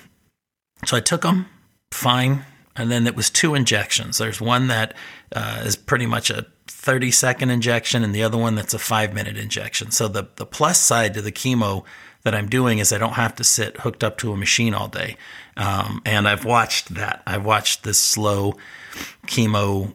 so 0.86 0.98
I 0.98 1.00
took 1.00 1.22
them, 1.22 1.48
fine. 1.92 2.46
and 2.75 2.92
then 2.92 3.08
it 3.08 3.15
was 3.15 3.30
two 3.30 3.56
injections. 3.56 4.18
There's 4.18 4.42
one 4.42 4.68
that 4.68 4.94
uh, 5.34 5.62
is 5.65 5.75
pretty 5.75 6.06
much 6.06 6.30
a 6.30 6.46
30 6.67 7.12
second 7.12 7.50
injection, 7.50 8.03
and 8.03 8.13
the 8.13 8.24
other 8.24 8.38
one 8.38 8.55
that's 8.55 8.74
a 8.74 8.79
five 8.79 9.13
minute 9.13 9.38
injection. 9.38 9.91
So 9.91 10.08
the 10.08 10.27
the 10.36 10.46
plus 10.46 10.79
side 10.79 11.13
to 11.13 11.22
the 11.22 11.32
chemo 11.32 11.84
that 12.24 12.34
I'm 12.34 12.48
doing 12.48 12.79
is 12.79 12.93
I 12.93 12.98
don't 12.98 13.13
have 13.13 13.36
to 13.36 13.43
sit 13.43 13.82
hooked 13.82 14.03
up 14.03 14.17
to 14.20 14.32
a 14.32 14.38
machine 14.38 14.74
all 14.74 14.88
day. 14.88 15.17
Um, 15.58 16.01
and 16.05 16.27
I've 16.27 16.46
watched 16.46 16.93
that. 16.96 17.22
I've 17.27 17.46
watched 17.46 17.84
this 17.84 18.00
slow 18.00 18.53
chemo. 19.27 19.93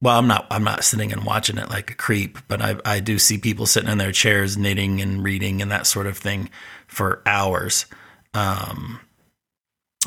Well, 0.00 0.18
I'm 0.18 0.26
not. 0.26 0.46
I'm 0.50 0.64
not 0.64 0.84
sitting 0.84 1.12
and 1.12 1.24
watching 1.24 1.58
it 1.58 1.68
like 1.68 1.90
a 1.90 1.94
creep, 1.94 2.38
but 2.48 2.60
I, 2.60 2.76
I 2.84 3.00
do 3.00 3.18
see 3.18 3.38
people 3.38 3.66
sitting 3.66 3.90
in 3.90 3.98
their 3.98 4.12
chairs 4.12 4.56
knitting 4.56 5.00
and 5.00 5.22
reading 5.22 5.62
and 5.62 5.70
that 5.70 5.86
sort 5.86 6.06
of 6.06 6.18
thing 6.18 6.50
for 6.86 7.22
hours. 7.26 7.86
Um, 8.34 9.00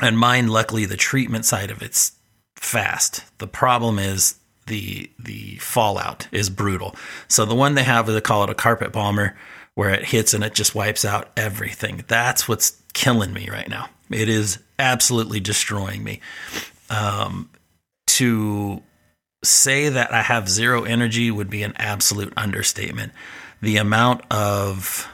and 0.02 0.18
mine, 0.18 0.48
luckily, 0.48 0.86
the 0.86 0.96
treatment 0.96 1.44
side 1.44 1.70
of 1.70 1.82
it's 1.82 2.12
fast. 2.56 3.24
The 3.38 3.46
problem 3.46 3.98
is 3.98 4.39
the 4.70 5.10
the 5.18 5.56
fallout 5.56 6.28
is 6.32 6.48
brutal. 6.48 6.96
So 7.28 7.44
the 7.44 7.54
one 7.54 7.74
they 7.74 7.82
have, 7.82 8.06
they 8.06 8.20
call 8.22 8.44
it 8.44 8.50
a 8.50 8.54
carpet 8.54 8.92
bomber, 8.92 9.36
where 9.74 9.90
it 9.90 10.04
hits 10.04 10.32
and 10.32 10.42
it 10.42 10.54
just 10.54 10.74
wipes 10.74 11.04
out 11.04 11.28
everything. 11.36 12.04
That's 12.06 12.48
what's 12.48 12.80
killing 12.94 13.34
me 13.34 13.50
right 13.50 13.68
now. 13.68 13.90
It 14.10 14.28
is 14.28 14.58
absolutely 14.78 15.40
destroying 15.40 16.02
me. 16.02 16.20
Um, 16.88 17.50
to 18.06 18.82
say 19.42 19.88
that 19.88 20.12
I 20.12 20.22
have 20.22 20.48
zero 20.48 20.84
energy 20.84 21.30
would 21.30 21.50
be 21.50 21.62
an 21.62 21.74
absolute 21.76 22.32
understatement. 22.36 23.12
The 23.60 23.76
amount 23.76 24.22
of 24.30 25.08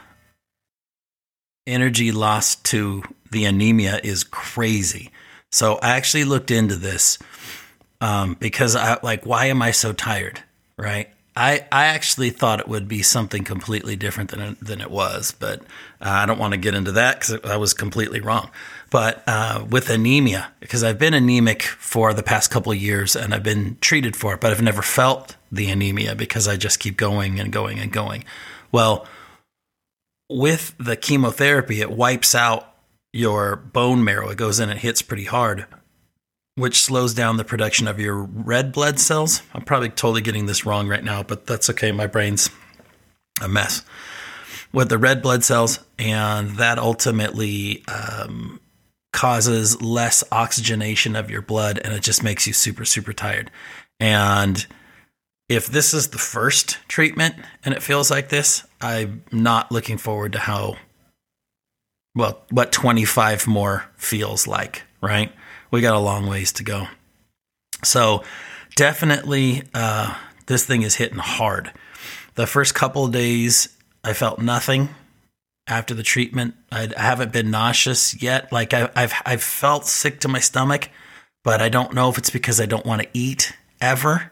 energy 1.65 2.11
lost 2.11 2.63
to 2.65 3.03
the 3.31 3.45
anemia 3.45 3.99
is 4.03 4.23
crazy. 4.23 5.11
So 5.51 5.75
I 5.75 5.95
actually 5.95 6.25
looked 6.25 6.51
into 6.51 6.75
this 6.75 7.17
um, 8.01 8.35
because 8.39 8.75
I 8.75 8.97
like, 9.03 9.25
why 9.25 9.45
am 9.45 9.61
I 9.61 9.71
so 9.71 9.93
tired? 9.93 10.43
Right? 10.77 11.09
I, 11.35 11.67
I 11.71 11.85
actually 11.85 12.31
thought 12.31 12.59
it 12.59 12.67
would 12.67 12.87
be 12.87 13.03
something 13.03 13.43
completely 13.43 13.95
different 13.95 14.31
than 14.31 14.57
than 14.59 14.81
it 14.81 14.89
was, 14.89 15.31
but 15.31 15.61
uh, 16.01 16.09
I 16.09 16.25
don't 16.25 16.39
want 16.39 16.53
to 16.53 16.57
get 16.57 16.73
into 16.73 16.93
that 16.93 17.19
because 17.19 17.39
I 17.43 17.57
was 17.57 17.75
completely 17.75 18.21
wrong. 18.21 18.49
But 18.89 19.21
uh, 19.27 19.65
with 19.69 19.89
anemia, 19.89 20.51
because 20.59 20.83
I've 20.83 20.97
been 20.97 21.13
anemic 21.13 21.61
for 21.61 22.13
the 22.13 22.23
past 22.23 22.49
couple 22.49 22.73
years 22.73 23.15
and 23.15 23.35
I've 23.35 23.43
been 23.43 23.77
treated 23.81 24.15
for 24.15 24.33
it, 24.33 24.41
but 24.41 24.51
I've 24.51 24.63
never 24.63 24.81
felt 24.81 25.35
the 25.51 25.69
anemia 25.69 26.15
because 26.15 26.47
I 26.47 26.57
just 26.57 26.79
keep 26.79 26.97
going 26.97 27.39
and 27.39 27.51
going 27.51 27.77
and 27.79 27.91
going. 27.91 28.23
Well, 28.71 29.05
with 30.29 30.73
the 30.79 30.95
chemotherapy, 30.95 31.81
it 31.81 31.91
wipes 31.91 32.33
out 32.33 32.73
your 33.13 33.57
bone 33.57 34.03
marrow. 34.03 34.29
It 34.29 34.37
goes 34.37 34.59
in 34.59 34.69
it 34.69 34.77
hits 34.79 35.01
pretty 35.01 35.25
hard, 35.25 35.65
which 36.57 36.81
slows 36.81 37.13
down 37.13 37.37
the 37.37 37.45
production 37.45 37.87
of 37.87 37.99
your 37.99 38.23
red 38.23 38.71
blood 38.73 38.99
cells. 38.99 39.43
I'm 39.53 39.61
probably 39.61 39.89
totally 39.89 40.21
getting 40.21 40.47
this 40.47 40.65
wrong 40.65 40.87
right 40.87 41.03
now, 41.03 41.21
but 41.21 41.45
that's 41.45 41.69
okay. 41.69 41.91
My 41.91 42.07
brain's 42.07 42.49
a 43.39 43.47
mess 43.47 43.83
with 44.73 44.89
the 44.89 44.97
red 44.97 45.21
blood 45.21 45.43
cells, 45.43 45.79
and 45.99 46.57
that 46.57 46.79
ultimately 46.79 47.85
um, 47.87 48.59
causes 49.13 49.79
less 49.83 50.23
oxygenation 50.31 51.15
of 51.15 51.29
your 51.29 51.43
blood, 51.43 51.79
and 51.83 51.93
it 51.93 52.01
just 52.01 52.23
makes 52.23 52.47
you 52.47 52.53
super, 52.53 52.85
super 52.85 53.13
tired. 53.13 53.51
And 53.99 54.65
if 55.47 55.67
this 55.67 55.93
is 55.93 56.09
the 56.09 56.17
first 56.17 56.79
treatment 56.87 57.35
and 57.63 57.73
it 57.73 57.83
feels 57.83 58.09
like 58.09 58.29
this, 58.29 58.65
I'm 58.81 59.23
not 59.31 59.71
looking 59.71 59.97
forward 59.97 60.33
to 60.33 60.39
how, 60.39 60.77
well, 62.15 62.41
what 62.49 62.71
25 62.71 63.45
more 63.47 63.85
feels 63.95 64.47
like, 64.47 64.83
right? 65.01 65.31
We 65.71 65.81
got 65.81 65.95
a 65.95 65.99
long 65.99 66.27
ways 66.27 66.51
to 66.53 66.63
go. 66.63 66.87
So 67.83 68.23
definitely, 68.75 69.63
uh, 69.73 70.15
this 70.47 70.65
thing 70.65 70.81
is 70.81 70.95
hitting 70.95 71.19
hard. 71.19 71.71
The 72.35 72.47
first 72.47 72.75
couple 72.75 73.07
days, 73.07 73.75
I 74.03 74.13
felt 74.13 74.39
nothing 74.39 74.89
after 75.67 75.93
the 75.93 76.03
treatment. 76.03 76.55
I, 76.71 76.89
I 76.97 77.01
haven't 77.01 77.33
been 77.33 77.51
nauseous 77.51 78.21
yet. 78.21 78.51
Like 78.51 78.73
I, 78.73 78.89
I've, 78.95 79.13
I've 79.25 79.43
felt 79.43 79.85
sick 79.85 80.21
to 80.21 80.27
my 80.27 80.39
stomach, 80.39 80.89
but 81.43 81.61
I 81.61 81.69
don't 81.69 81.93
know 81.93 82.09
if 82.09 82.17
it's 82.17 82.29
because 82.29 82.61
I 82.61 82.65
don't 82.65 82.85
want 82.85 83.01
to 83.01 83.09
eat 83.13 83.53
ever 83.81 84.31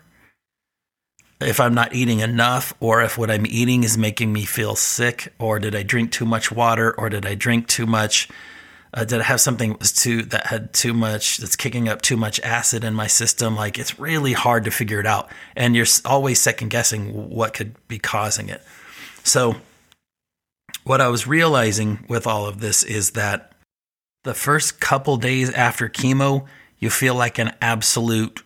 if 1.42 1.60
I'm 1.60 1.74
not 1.74 1.94
eating 1.94 2.20
enough 2.20 2.74
or 2.80 3.02
if 3.02 3.18
what 3.18 3.30
I'm 3.30 3.46
eating 3.46 3.84
is 3.84 3.98
making 3.98 4.32
me 4.32 4.46
feel 4.46 4.76
sick 4.76 5.34
or 5.38 5.60
did 5.60 5.76
I 5.76 5.84
drink 5.84 6.12
too 6.12 6.26
much 6.26 6.52
water 6.52 6.94
or 6.98 7.10
did 7.10 7.26
I 7.26 7.36
drink 7.36 7.68
too 7.68 7.86
much 7.86 8.30
uh, 8.96 9.06
did 9.06 9.20
I 9.20 9.24
have 9.24 9.42
something 9.42 9.78
too 9.78 10.24
that 10.24 10.48
had 10.48 10.74
too 10.74 10.94
much 10.94 11.38
that's 11.38 11.56
kicking 11.56 11.88
up 11.88 12.02
too 12.02 12.18
much 12.18 12.40
acid 12.40 12.84
in 12.84 12.94
my 12.94 13.08
system? 13.08 13.56
Like 13.56 13.78
it's 13.78 14.00
really 14.00 14.34
hard 14.34 14.64
to 14.66 14.72
figure 14.72 15.00
it 15.00 15.06
out. 15.06 15.30
And 15.56 15.76
you're 15.76 15.86
always 16.06 16.40
second 16.40 16.70
guessing 16.70 17.30
what 17.30 17.54
could 17.54 17.76
be 17.88 18.00
causing 18.00 18.50
it. 18.50 18.64
So 19.24 19.58
what 20.84 21.02
I 21.02 21.10
was 21.10 21.28
realizing 21.28 22.06
with 22.08 22.26
all 22.26 22.48
of 22.48 22.60
this 22.60 22.82
is 22.84 23.12
that 23.12 23.52
the 24.24 24.34
first 24.34 24.80
couple 24.80 25.18
days 25.18 25.52
after 25.52 25.90
chemo 25.90 26.48
you 26.80 26.90
feel 26.90 27.16
like 27.16 27.38
an 27.38 27.54
absolute 27.62 28.44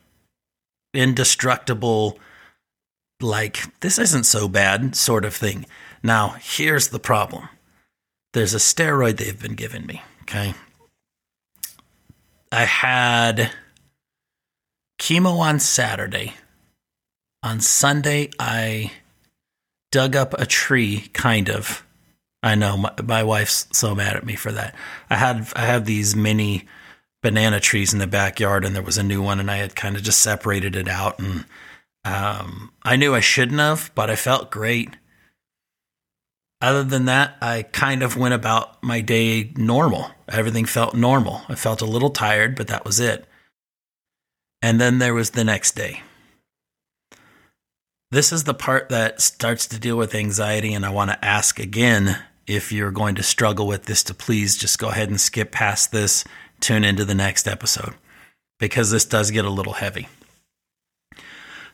indestructible 0.94 2.18
like, 3.22 3.80
this 3.82 4.00
isn't 4.00 4.24
so 4.24 4.48
bad, 4.48 4.96
sort 4.96 5.26
of 5.26 5.36
thing. 5.36 5.66
Now, 6.02 6.36
here's 6.40 6.88
the 6.88 7.00
problem. 7.00 7.50
There's 8.34 8.54
a 8.54 8.60
steroid 8.60 9.18
they've 9.18 9.42
been 9.42 9.56
giving 9.56 9.86
me, 9.86 10.02
okay? 10.30 10.54
I 12.52 12.66
had 12.66 13.52
chemo 15.00 15.40
on 15.40 15.60
Saturday. 15.60 16.36
On 17.42 17.62
Sunday, 17.62 18.30
I 18.40 18.92
dug 19.92 20.16
up 20.16 20.34
a 20.34 20.46
tree, 20.46 21.10
kind 21.14 21.50
of. 21.50 21.86
I 22.44 22.56
know 22.56 22.78
my, 22.78 22.94
my 23.04 23.24
wife's 23.24 23.68
so 23.72 23.96
mad 23.96 24.16
at 24.16 24.26
me 24.26 24.36
for 24.36 24.52
that. 24.52 24.76
I 25.10 25.16
had 25.16 25.48
I 25.56 25.66
had 25.66 25.86
these 25.86 26.16
mini 26.16 26.66
banana 27.22 27.60
trees 27.60 27.94
in 27.94 28.00
the 28.00 28.08
backyard, 28.08 28.66
and 28.66 28.76
there 28.76 28.84
was 28.84 28.98
a 28.98 29.04
new 29.04 29.22
one, 29.22 29.40
and 29.40 29.50
I 29.50 29.58
had 29.58 29.76
kind 29.76 29.96
of 29.96 30.04
just 30.04 30.22
separated 30.22 30.76
it 30.76 30.88
out 30.88 31.20
and 31.20 31.46
um, 32.06 32.72
I 32.84 32.96
knew 32.96 33.14
I 33.14 33.20
shouldn't 33.20 33.60
have, 33.60 33.92
but 33.94 34.10
I 34.10 34.16
felt 34.16 34.52
great. 34.52 34.90
Other 36.62 36.84
than 36.84 37.06
that, 37.06 37.38
I 37.42 37.64
kind 37.64 38.04
of 38.04 38.18
went 38.18 38.34
about 38.34 38.82
my 38.84 39.02
day 39.02 39.52
normal. 39.56 40.12
Everything 40.32 40.66
felt 40.66 40.94
normal. 40.94 41.42
I 41.50 41.56
felt 41.56 41.82
a 41.82 41.86
little 41.86 42.12
tired, 42.12 42.56
but 42.56 42.68
that 42.68 42.86
was 42.86 43.00
it. 43.00 43.26
And 44.62 44.80
then 44.80 45.00
there 45.00 45.14
was 45.14 45.32
the 45.32 45.44
next 45.44 45.76
day. 45.76 46.02
This 48.12 48.32
is 48.32 48.44
the 48.44 48.54
part 48.54 48.90
that 48.90 49.22
starts 49.22 49.68
to 49.68 49.80
deal 49.80 49.96
with 49.96 50.16
anxiety, 50.16 50.74
and 50.74 50.86
I 50.86 50.90
want 50.90 51.12
to 51.12 51.26
ask 51.26 51.60
again 51.60 52.24
if 52.48 52.72
you're 52.72 52.92
going 52.92 53.14
to 53.16 53.24
struggle 53.24 53.68
with 53.68 53.86
this 53.86 54.04
to 54.04 54.14
please 54.14 54.58
just 54.58 54.80
go 54.80 54.90
ahead 54.90 55.10
and 55.10 55.22
skip 55.22 55.52
past 55.52 55.92
this, 55.92 56.24
tune 56.60 56.84
into 56.84 57.06
the 57.06 57.14
next 57.14 57.48
episode, 57.48 57.94
because 58.60 58.90
this 58.90 59.06
does 59.06 59.30
get 59.30 59.46
a 59.46 59.50
little 59.52 59.74
heavy. 59.74 60.08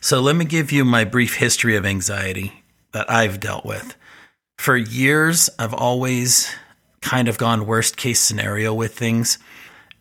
So 0.01 0.19
let 0.19 0.35
me 0.35 0.43
give 0.43 0.71
you 0.73 0.83
my 0.83 1.05
brief 1.05 1.35
history 1.35 1.77
of 1.77 1.85
anxiety 1.85 2.63
that 2.91 3.09
I've 3.09 3.39
dealt 3.39 3.65
with. 3.65 3.95
For 4.59 4.75
years, 4.75 5.49
I've 5.57 5.73
always 5.73 6.53
kind 7.05 7.27
of 7.27 7.37
gone 7.37 7.67
worst 7.67 7.97
case 7.97 8.19
scenario 8.19 8.73
with 8.73 8.97
things. 8.97 9.37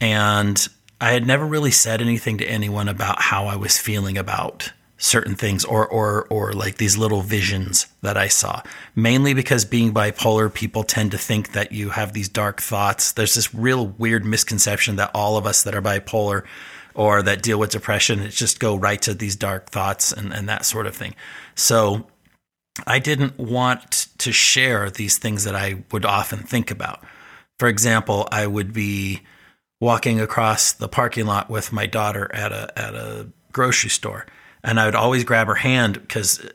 And 0.01 0.67
I 1.01 1.13
had 1.13 1.27
never 1.27 1.45
really 1.45 1.71
said 1.71 2.01
anything 2.01 2.39
to 2.39 2.47
anyone 2.47 2.89
about 2.89 3.21
how 3.21 3.45
I 3.45 3.57
was 3.57 3.77
feeling 3.77 4.17
about 4.17 4.73
certain 4.97 5.35
things 5.35 5.67
or 5.67 5.87
or 5.87 6.27
or 6.31 6.55
like 6.55 6.79
these 6.79 6.97
little 6.97 7.21
visions 7.21 7.87
that 8.01 8.17
I 8.17 8.29
saw. 8.29 8.63
Mainly 8.97 9.35
because 9.35 9.67
being 9.67 9.93
bipolar, 9.93 10.53
people 10.53 10.83
tend 10.83 11.11
to 11.11 11.19
think 11.19 11.53
that 11.53 11.73
you 11.73 11.91
have 11.91 12.15
these 12.15 12.29
dark 12.31 12.63
thoughts. 12.63 13.13
There's 13.13 13.35
this 13.35 13.55
real 13.55 13.87
weird 13.87 14.25
misconception 14.25 14.97
that 14.97 15.11
all 15.15 15.37
of 15.37 15.45
us 15.45 15.63
that 15.65 15.75
are 15.75 15.83
bipolar 15.83 16.45
or 16.95 17.23
that 17.23 17.43
deal 17.43 17.59
with 17.59 17.71
depression. 17.71 18.21
It's 18.21 18.37
just 18.37 18.61
go 18.61 18.77
right 18.77 19.03
to 19.03 19.13
these 19.13 19.37
dark 19.37 19.69
thoughts 19.69 20.11
and, 20.11 20.33
and 20.33 20.49
that 20.49 20.65
sort 20.65 20.87
of 20.87 20.97
thing. 20.97 21.15
So 21.55 22.07
I 22.87 22.99
didn't 22.99 23.39
want 23.39 24.04
to 24.25 24.33
share 24.33 24.91
these 24.91 25.19
things 25.19 25.45
that 25.45 25.55
I 25.55 25.85
would 25.93 26.05
often 26.05 26.41
think 26.41 26.71
about. 26.71 27.03
For 27.59 27.69
example, 27.69 28.29
I 28.31 28.47
would 28.47 28.73
be 28.73 29.23
walking 29.81 30.21
across 30.21 30.73
the 30.73 30.89
parking 30.89 31.27
lot 31.27 31.49
with 31.49 31.73
my 31.73 31.87
daughter 31.87 32.31
at 32.35 32.53
a 32.53 32.79
at 32.79 32.95
a 32.95 33.29
grocery 33.53 33.91
store, 33.91 34.27
and 34.63 34.81
I 34.81 34.87
would 34.87 34.95
always 34.95 35.25
grab 35.25 35.47
her 35.47 35.55
hand 35.55 35.95
because 35.95 36.47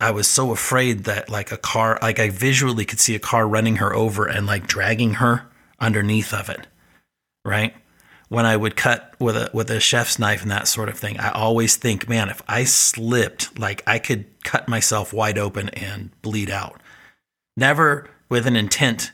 I 0.00 0.10
was 0.10 0.28
so 0.28 0.52
afraid 0.52 1.04
that 1.04 1.30
like 1.30 1.50
a 1.50 1.56
car, 1.56 1.98
like 2.02 2.18
I 2.18 2.30
visually 2.30 2.84
could 2.84 3.00
see 3.00 3.14
a 3.14 3.20
car 3.20 3.48
running 3.48 3.76
her 3.76 3.94
over 3.94 4.26
and 4.26 4.46
like 4.46 4.66
dragging 4.66 5.14
her 5.14 5.46
underneath 5.80 6.34
of 6.34 6.48
it, 6.50 6.66
right? 7.44 7.74
when 8.28 8.44
I 8.44 8.56
would 8.56 8.76
cut 8.76 9.14
with 9.18 9.36
a 9.36 9.50
with 9.52 9.70
a 9.70 9.80
chef's 9.80 10.18
knife 10.18 10.42
and 10.42 10.50
that 10.50 10.68
sort 10.68 10.88
of 10.88 10.98
thing, 10.98 11.18
I 11.18 11.30
always 11.30 11.76
think, 11.76 12.08
man, 12.08 12.28
if 12.28 12.42
I 12.46 12.64
slipped, 12.64 13.58
like 13.58 13.82
I 13.86 13.98
could 13.98 14.26
cut 14.44 14.68
myself 14.68 15.12
wide 15.12 15.38
open 15.38 15.70
and 15.70 16.10
bleed 16.22 16.50
out. 16.50 16.80
Never 17.58 18.08
with 18.28 18.46
an 18.46 18.54
intent 18.54 19.10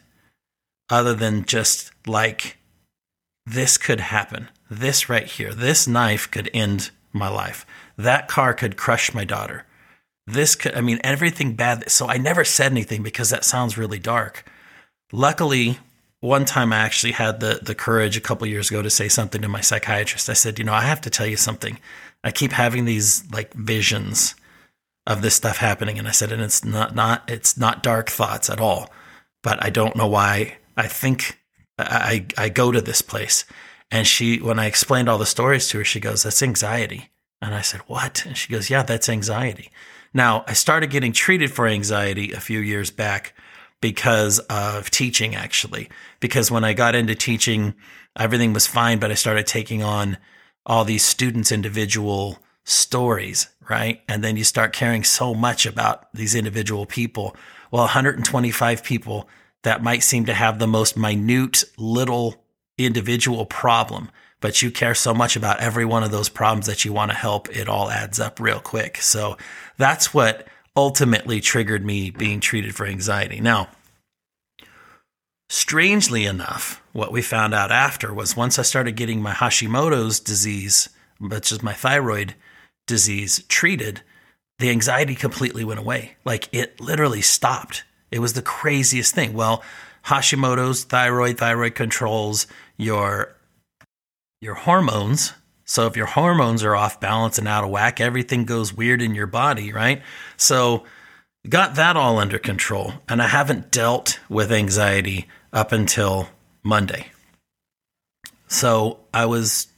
other 0.90 1.14
than 1.14 1.46
just 1.46 1.92
like 2.06 2.58
this 3.46 3.78
could 3.78 4.00
happen. 4.00 4.50
This 4.70 5.08
right 5.08 5.24
here, 5.26 5.54
this 5.54 5.88
knife 5.88 6.30
could 6.30 6.50
end 6.52 6.90
my 7.10 7.28
life. 7.28 7.64
That 7.96 8.28
car 8.28 8.52
could 8.52 8.76
crush 8.76 9.14
my 9.14 9.24
daughter. 9.24 9.64
This 10.26 10.56
could, 10.56 10.74
I 10.74 10.82
mean, 10.82 11.00
everything 11.02 11.54
bad. 11.54 11.90
So 11.90 12.06
I 12.06 12.18
never 12.18 12.44
said 12.44 12.70
anything 12.70 13.02
because 13.02 13.30
that 13.30 13.46
sounds 13.46 13.78
really 13.78 13.98
dark. 13.98 14.44
Luckily, 15.10 15.78
one 16.20 16.44
time 16.44 16.70
I 16.70 16.80
actually 16.80 17.12
had 17.12 17.40
the 17.40 17.60
the 17.62 17.74
courage 17.74 18.18
a 18.18 18.20
couple 18.20 18.46
years 18.46 18.70
ago 18.70 18.82
to 18.82 18.90
say 18.90 19.08
something 19.08 19.40
to 19.40 19.48
my 19.48 19.62
psychiatrist. 19.62 20.28
I 20.28 20.34
said, 20.34 20.58
you 20.58 20.66
know, 20.66 20.74
I 20.74 20.82
have 20.82 21.00
to 21.02 21.10
tell 21.10 21.26
you 21.26 21.38
something. 21.38 21.78
I 22.22 22.30
keep 22.30 22.52
having 22.52 22.84
these 22.84 23.24
like 23.32 23.54
visions 23.54 24.34
of 25.06 25.22
this 25.22 25.34
stuff 25.34 25.58
happening, 25.58 25.98
and 25.98 26.08
I 26.08 26.12
said, 26.12 26.32
and 26.32 26.42
it's 26.42 26.64
not 26.64 26.94
not 26.94 27.30
it's 27.30 27.56
not 27.56 27.82
dark 27.82 28.10
thoughts 28.10 28.48
at 28.48 28.60
all, 28.60 28.90
but 29.42 29.62
I 29.62 29.70
don't 29.70 29.96
know 29.96 30.06
why. 30.06 30.58
I 30.76 30.86
think 30.86 31.40
I 31.78 32.26
I 32.38 32.48
go 32.48 32.72
to 32.72 32.80
this 32.80 33.02
place, 33.02 33.44
and 33.90 34.06
she 34.06 34.38
when 34.38 34.58
I 34.58 34.66
explained 34.66 35.08
all 35.08 35.18
the 35.18 35.26
stories 35.26 35.68
to 35.68 35.78
her, 35.78 35.84
she 35.84 36.00
goes, 36.00 36.22
that's 36.22 36.42
anxiety, 36.42 37.10
and 37.42 37.54
I 37.54 37.60
said, 37.60 37.80
what? 37.86 38.24
And 38.26 38.36
she 38.36 38.52
goes, 38.52 38.70
yeah, 38.70 38.82
that's 38.82 39.08
anxiety. 39.08 39.70
Now 40.14 40.44
I 40.46 40.54
started 40.54 40.90
getting 40.90 41.12
treated 41.12 41.52
for 41.52 41.66
anxiety 41.66 42.32
a 42.32 42.40
few 42.40 42.60
years 42.60 42.90
back 42.90 43.34
because 43.80 44.38
of 44.48 44.90
teaching, 44.90 45.34
actually. 45.34 45.90
Because 46.20 46.50
when 46.50 46.64
I 46.64 46.72
got 46.72 46.94
into 46.94 47.14
teaching, 47.14 47.74
everything 48.16 48.54
was 48.54 48.66
fine, 48.66 48.98
but 48.98 49.10
I 49.10 49.14
started 49.14 49.46
taking 49.46 49.82
on 49.82 50.16
all 50.64 50.84
these 50.84 51.04
students' 51.04 51.52
individual 51.52 52.38
stories, 52.64 53.48
right? 53.68 54.02
And 54.08 54.24
then 54.24 54.36
you 54.36 54.44
start 54.44 54.72
caring 54.72 55.04
so 55.04 55.34
much 55.34 55.66
about 55.66 56.12
these 56.12 56.34
individual 56.34 56.86
people. 56.86 57.36
Well, 57.70 57.82
125 57.82 58.82
people 58.82 59.28
that 59.62 59.82
might 59.82 60.02
seem 60.02 60.26
to 60.26 60.34
have 60.34 60.58
the 60.58 60.66
most 60.66 60.96
minute 60.96 61.64
little 61.76 62.36
individual 62.76 63.46
problem, 63.46 64.10
but 64.40 64.62
you 64.62 64.70
care 64.70 64.94
so 64.94 65.14
much 65.14 65.36
about 65.36 65.60
every 65.60 65.84
one 65.84 66.02
of 66.02 66.10
those 66.10 66.28
problems 66.28 66.66
that 66.66 66.84
you 66.84 66.92
want 66.92 67.10
to 67.10 67.16
help, 67.16 67.48
it 67.54 67.68
all 67.68 67.90
adds 67.90 68.20
up 68.20 68.40
real 68.40 68.60
quick. 68.60 68.98
So 68.98 69.36
that's 69.76 70.12
what 70.12 70.46
ultimately 70.76 71.40
triggered 71.40 71.84
me 71.84 72.10
being 72.10 72.40
treated 72.40 72.74
for 72.74 72.86
anxiety. 72.86 73.40
Now, 73.40 73.68
strangely 75.48 76.26
enough, 76.26 76.82
what 76.92 77.12
we 77.12 77.22
found 77.22 77.54
out 77.54 77.70
after 77.70 78.12
was 78.12 78.36
once 78.36 78.58
I 78.58 78.62
started 78.62 78.96
getting 78.96 79.22
my 79.22 79.32
Hashimoto's 79.32 80.20
disease, 80.20 80.88
which 81.18 81.52
is 81.52 81.62
my 81.62 81.72
thyroid 81.72 82.34
disease, 82.86 83.44
treated, 83.48 84.02
the 84.58 84.70
anxiety 84.70 85.14
completely 85.14 85.64
went 85.64 85.80
away. 85.80 86.16
Like 86.24 86.48
it 86.52 86.80
literally 86.80 87.22
stopped. 87.22 87.84
It 88.10 88.20
was 88.20 88.34
the 88.34 88.42
craziest 88.42 89.14
thing. 89.14 89.32
Well, 89.32 89.62
Hashimoto's 90.06 90.84
thyroid, 90.84 91.38
thyroid 91.38 91.74
controls 91.74 92.46
your 92.76 93.34
your 94.40 94.54
hormones 94.54 95.32
so 95.64 95.86
if 95.86 95.96
your 95.96 96.06
hormones 96.06 96.62
are 96.62 96.76
off 96.76 97.00
balance 97.00 97.38
and 97.38 97.48
out 97.48 97.64
of 97.64 97.70
whack, 97.70 98.00
everything 98.00 98.44
goes 98.44 98.72
weird 98.72 99.00
in 99.00 99.14
your 99.14 99.26
body, 99.26 99.72
right? 99.72 100.02
So 100.36 100.84
got 101.48 101.76
that 101.76 101.96
all 101.96 102.18
under 102.18 102.38
control. 102.38 102.92
And 103.08 103.22
I 103.22 103.28
haven't 103.28 103.70
dealt 103.70 104.20
with 104.28 104.52
anxiety 104.52 105.26
up 105.52 105.72
until 105.72 106.28
Monday. 106.62 107.06
So 108.46 109.00
I 109.12 109.26
was 109.26 109.68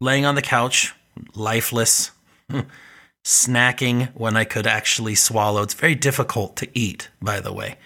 laying 0.00 0.26
on 0.26 0.34
the 0.34 0.42
couch, 0.42 0.94
lifeless, 1.34 2.10
snacking 3.24 4.12
when 4.14 4.36
I 4.36 4.44
could 4.44 4.66
actually 4.66 5.14
swallow. 5.14 5.62
It's 5.62 5.74
very 5.74 5.94
difficult 5.94 6.56
to 6.56 6.68
eat, 6.78 7.08
by 7.20 7.40
the 7.40 7.52
way. 7.52 7.76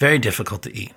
Very 0.00 0.18
difficult 0.18 0.62
to 0.62 0.76
eat 0.76 0.92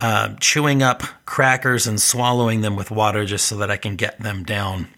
uh, 0.00 0.34
chewing 0.40 0.82
up 0.82 1.02
crackers 1.26 1.86
and 1.86 2.00
swallowing 2.00 2.62
them 2.62 2.76
with 2.76 2.90
water 2.90 3.24
just 3.24 3.46
so 3.46 3.56
that 3.56 3.70
I 3.70 3.76
can 3.76 3.96
get 3.96 4.18
them 4.20 4.44
down. 4.44 4.88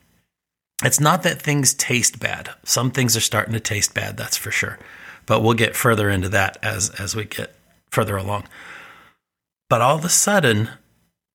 It's 0.85 1.01
not 1.01 1.23
that 1.25 1.43
things 1.43 1.75
taste 1.75 2.21
bad. 2.21 2.51
Some 2.65 2.91
things 2.91 3.17
are 3.17 3.21
starting 3.21 3.53
to 3.53 3.61
taste 3.61 3.95
bad, 3.95 4.17
that's 4.17 4.37
for 4.37 4.51
sure. 4.51 4.79
But 5.27 5.43
we'll 5.43 5.55
get 5.55 5.77
further 5.77 6.11
into 6.11 6.29
that 6.31 6.57
as 6.63 6.91
as 6.99 7.15
we 7.15 7.25
get 7.25 7.55
further 7.91 8.17
along. 8.17 8.49
But 9.69 9.81
all 9.81 9.97
of 9.97 10.05
a 10.05 10.09
sudden, 10.09 10.71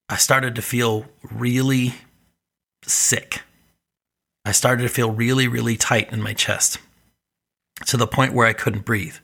I 0.09 0.17
started 0.17 0.55
to 0.55 0.61
feel 0.61 1.05
really 1.23 1.95
sick. 2.83 3.41
I 4.47 4.53
started 4.53 4.83
to 4.83 4.89
feel 4.89 5.11
really, 5.11 5.49
really 5.49 5.75
tight 5.75 6.13
in 6.13 6.21
my 6.21 6.31
chest 6.31 6.77
to 7.87 7.97
the 7.97 8.07
point 8.07 8.31
where 8.31 8.47
I 8.47 8.53
couldn't 8.53 8.85
breathe. 8.85 9.17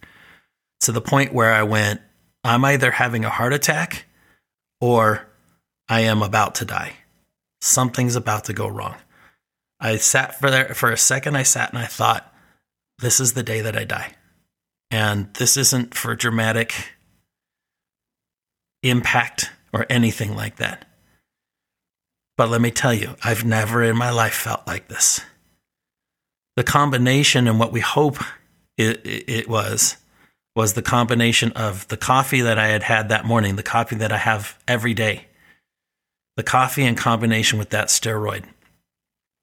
To 0.81 0.91
the 0.91 0.99
point 0.99 1.33
where 1.33 1.53
I 1.53 1.63
went, 1.63 2.01
I'm 2.43 2.65
either 2.65 2.91
having 2.91 3.23
a 3.23 3.29
heart 3.29 3.53
attack 3.53 4.03
or 4.81 5.25
I 5.87 6.01
am 6.01 6.21
about 6.21 6.55
to 6.55 6.65
die. 6.65 6.95
Something's 7.61 8.17
about 8.17 8.43
to 8.45 8.53
go 8.53 8.67
wrong. 8.67 8.95
I 9.79 9.95
sat 9.95 10.37
for 10.41 10.51
there 10.51 10.73
for 10.73 10.91
a 10.91 10.97
second. 10.97 11.37
I 11.37 11.43
sat 11.43 11.69
and 11.69 11.79
I 11.79 11.85
thought, 11.85 12.29
this 12.99 13.21
is 13.21 13.31
the 13.31 13.43
day 13.43 13.61
that 13.61 13.77
I 13.77 13.85
die. 13.85 14.15
And 14.91 15.33
this 15.35 15.55
isn't 15.55 15.95
for 15.95 16.17
dramatic 16.17 16.73
impact 18.81 19.51
or 19.71 19.85
anything 19.89 20.35
like 20.35 20.57
that. 20.57 20.85
But 22.37 22.49
let 22.49 22.61
me 22.61 22.71
tell 22.71 22.93
you, 22.93 23.15
I've 23.23 23.45
never 23.45 23.83
in 23.83 23.95
my 23.95 24.09
life 24.09 24.33
felt 24.33 24.65
like 24.65 24.87
this. 24.87 25.21
The 26.55 26.63
combination 26.63 27.47
and 27.47 27.59
what 27.59 27.71
we 27.71 27.79
hope 27.79 28.17
it, 28.77 29.01
it, 29.03 29.47
was 29.47 29.97
was 30.55 30.73
the 30.73 30.81
combination 30.81 31.51
of 31.53 31.87
the 31.87 31.97
coffee 31.97 32.41
that 32.41 32.59
I 32.59 32.67
had 32.67 32.83
had 32.83 33.09
that 33.09 33.25
morning, 33.25 33.55
the 33.55 33.63
coffee 33.63 33.95
that 33.95 34.11
I 34.11 34.17
have 34.17 34.57
every 34.67 34.93
day, 34.93 35.25
the 36.37 36.43
coffee 36.43 36.83
in 36.83 36.95
combination 36.95 37.59
with 37.59 37.69
that 37.71 37.87
steroid. 37.87 38.43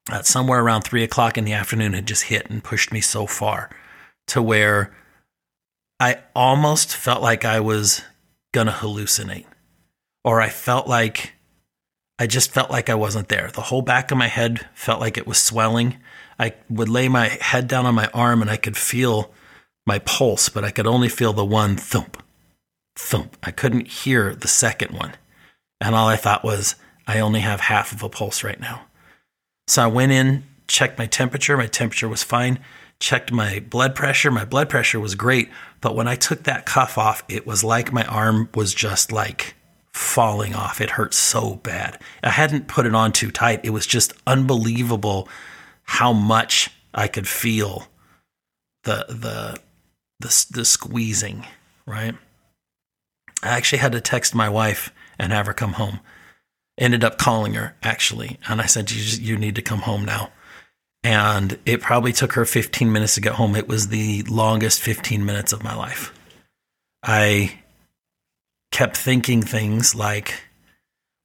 At 0.09 0.25
somewhere 0.25 0.61
around 0.61 0.81
three 0.81 1.03
o'clock 1.03 1.37
in 1.37 1.45
the 1.45 1.53
afternoon 1.53 1.93
had 1.93 2.07
just 2.07 2.23
hit 2.23 2.49
and 2.49 2.63
pushed 2.63 2.91
me 2.91 3.01
so 3.01 3.27
far 3.27 3.69
to 4.27 4.41
where 4.41 4.93
I 5.99 6.19
almost 6.35 6.95
felt 6.95 7.21
like 7.21 7.45
I 7.45 7.59
was 7.59 8.01
gonna 8.53 8.71
hallucinate, 8.71 9.45
or 10.23 10.41
I 10.41 10.49
felt 10.49 10.87
like 10.87 11.33
I 12.21 12.27
just 12.27 12.51
felt 12.51 12.69
like 12.69 12.87
I 12.87 12.93
wasn't 12.93 13.29
there. 13.29 13.49
The 13.51 13.61
whole 13.61 13.81
back 13.81 14.11
of 14.11 14.17
my 14.19 14.27
head 14.27 14.69
felt 14.75 14.99
like 14.99 15.17
it 15.17 15.25
was 15.25 15.39
swelling. 15.39 15.97
I 16.37 16.53
would 16.69 16.87
lay 16.87 17.07
my 17.09 17.29
head 17.29 17.67
down 17.67 17.87
on 17.87 17.95
my 17.95 18.11
arm 18.13 18.43
and 18.43 18.51
I 18.51 18.57
could 18.57 18.77
feel 18.77 19.33
my 19.87 19.97
pulse, 19.97 20.47
but 20.47 20.63
I 20.63 20.69
could 20.69 20.85
only 20.85 21.09
feel 21.09 21.33
the 21.33 21.43
one 21.43 21.77
thump, 21.77 22.21
thump. 22.95 23.37
I 23.41 23.49
couldn't 23.49 23.87
hear 23.87 24.35
the 24.35 24.47
second 24.47 24.95
one. 24.95 25.13
And 25.83 25.95
all 25.95 26.07
I 26.07 26.15
thought 26.15 26.43
was, 26.43 26.75
I 27.07 27.19
only 27.21 27.39
have 27.39 27.59
half 27.59 27.91
of 27.91 28.03
a 28.03 28.09
pulse 28.09 28.43
right 28.43 28.59
now. 28.59 28.83
So 29.67 29.81
I 29.81 29.87
went 29.87 30.11
in, 30.11 30.43
checked 30.67 30.99
my 30.99 31.07
temperature. 31.07 31.57
My 31.57 31.65
temperature 31.65 32.07
was 32.07 32.21
fine. 32.21 32.59
Checked 32.99 33.31
my 33.31 33.61
blood 33.67 33.95
pressure. 33.95 34.29
My 34.29 34.45
blood 34.45 34.69
pressure 34.69 34.99
was 34.99 35.15
great. 35.15 35.49
But 35.81 35.95
when 35.95 36.07
I 36.07 36.17
took 36.17 36.43
that 36.43 36.67
cuff 36.67 36.99
off, 36.99 37.23
it 37.27 37.47
was 37.47 37.63
like 37.63 37.91
my 37.91 38.05
arm 38.05 38.47
was 38.53 38.75
just 38.75 39.11
like 39.11 39.55
falling 39.93 40.55
off. 40.55 40.81
It 40.81 40.91
hurt 40.91 41.13
so 41.13 41.55
bad. 41.55 41.99
I 42.23 42.29
hadn't 42.29 42.67
put 42.67 42.85
it 42.85 42.95
on 42.95 43.11
too 43.11 43.31
tight. 43.31 43.61
It 43.63 43.71
was 43.71 43.85
just 43.85 44.13
unbelievable 44.25 45.27
how 45.83 46.13
much 46.13 46.69
I 46.93 47.07
could 47.07 47.27
feel 47.27 47.87
the 48.83 49.05
the 49.09 49.59
the, 50.19 50.45
the 50.51 50.65
squeezing, 50.65 51.45
right? 51.85 52.15
I 53.43 53.49
actually 53.49 53.79
had 53.79 53.91
to 53.93 54.01
text 54.01 54.35
my 54.35 54.49
wife 54.49 54.93
and 55.17 55.31
have 55.31 55.47
her 55.47 55.53
come 55.53 55.73
home. 55.73 55.99
Ended 56.77 57.03
up 57.03 57.17
calling 57.17 57.55
her 57.55 57.75
actually, 57.83 58.39
and 58.47 58.61
I 58.61 58.65
said, 58.65 58.91
"You 58.91 59.01
just, 59.01 59.21
you 59.21 59.37
need 59.37 59.55
to 59.55 59.61
come 59.61 59.79
home 59.79 60.05
now." 60.05 60.31
And 61.03 61.57
it 61.65 61.81
probably 61.81 62.13
took 62.13 62.33
her 62.33 62.45
15 62.45 62.91
minutes 62.91 63.15
to 63.15 63.21
get 63.21 63.33
home. 63.33 63.55
It 63.55 63.67
was 63.67 63.87
the 63.87 64.21
longest 64.23 64.81
15 64.81 65.25
minutes 65.25 65.51
of 65.51 65.63
my 65.63 65.75
life. 65.75 66.13
I 67.01 67.60
kept 68.71 68.97
thinking 68.97 69.41
things 69.41 69.93
like, 69.93 70.43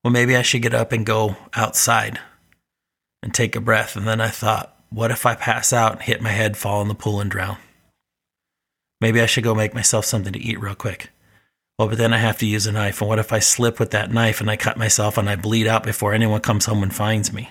"Well, 0.03 0.13
maybe 0.13 0.37
I 0.37 0.43
should 0.43 0.63
get 0.63 0.75
up 0.75 0.93
and 0.93 1.07
go 1.07 1.37
outside 1.55 2.21
and 3.23 3.33
take 3.33 3.57
a 3.57 3.61
breath." 3.61 3.97
And 3.97 4.07
then 4.07 4.21
I 4.21 4.29
thought, 4.29 4.77
"What 4.91 5.11
if 5.11 5.25
I 5.25 5.35
pass 5.35 5.73
out 5.73 5.93
and 5.93 6.03
hit 6.03 6.21
my 6.21 6.31
head, 6.31 6.57
fall 6.57 6.83
in 6.83 6.89
the 6.89 6.95
pool, 6.95 7.21
and 7.21 7.31
drown?" 7.31 7.59
Maybe 9.01 9.21
I 9.21 9.27
should 9.27 9.45
go 9.45 9.55
make 9.55 9.75
myself 9.75 10.05
something 10.05 10.33
to 10.33 10.39
eat 10.39 10.61
real 10.61 10.75
quick. 10.75 11.11
Well, 11.79 11.89
but 11.89 11.99
then 11.99 12.15
I 12.15 12.19
have 12.19 12.39
to 12.39 12.47
use 12.47 12.67
a 12.67 12.73
knife. 12.73 13.01
And 13.01 13.09
what 13.09 13.19
if 13.19 13.33
I 13.33 13.39
slip 13.39 13.79
with 13.79 13.91
that 13.91 14.11
knife 14.11 14.41
and 14.41 14.51
I 14.51 14.57
cut 14.57 14.79
myself 14.79 15.19
and 15.19 15.29
I 15.29 15.37
bleed 15.37 15.67
out 15.67 15.83
before 15.83 16.15
anyone 16.15 16.41
comes 16.41 16.65
home 16.65 16.83
and 16.83 16.95
finds 16.95 17.33
me? 17.33 17.51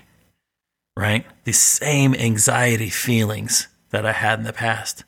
Right? 0.98 1.26
The 1.44 1.52
same 1.52 2.16
anxiety 2.16 2.90
feelings 2.90 3.68
that 3.92 4.06
I 4.06 4.14
had 4.14 4.40
in 4.40 4.46
the 4.46 4.54
past. 4.54 5.04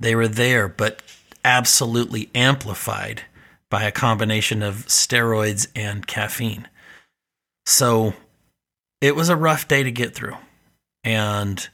They 0.00 0.14
were 0.14 0.28
there, 0.28 0.68
but 0.68 1.02
absolutely 1.46 2.28
amplified 2.34 3.22
by 3.70 3.84
a 3.84 3.92
combination 3.92 4.62
of 4.62 4.86
steroids 4.86 5.68
and 5.76 6.06
caffeine. 6.06 6.68
So 7.64 8.14
it 9.00 9.14
was 9.14 9.28
a 9.28 9.36
rough 9.36 9.68
day 9.68 9.84
to 9.84 9.90
get 9.92 10.14
through. 10.14 10.36
And 11.04 11.66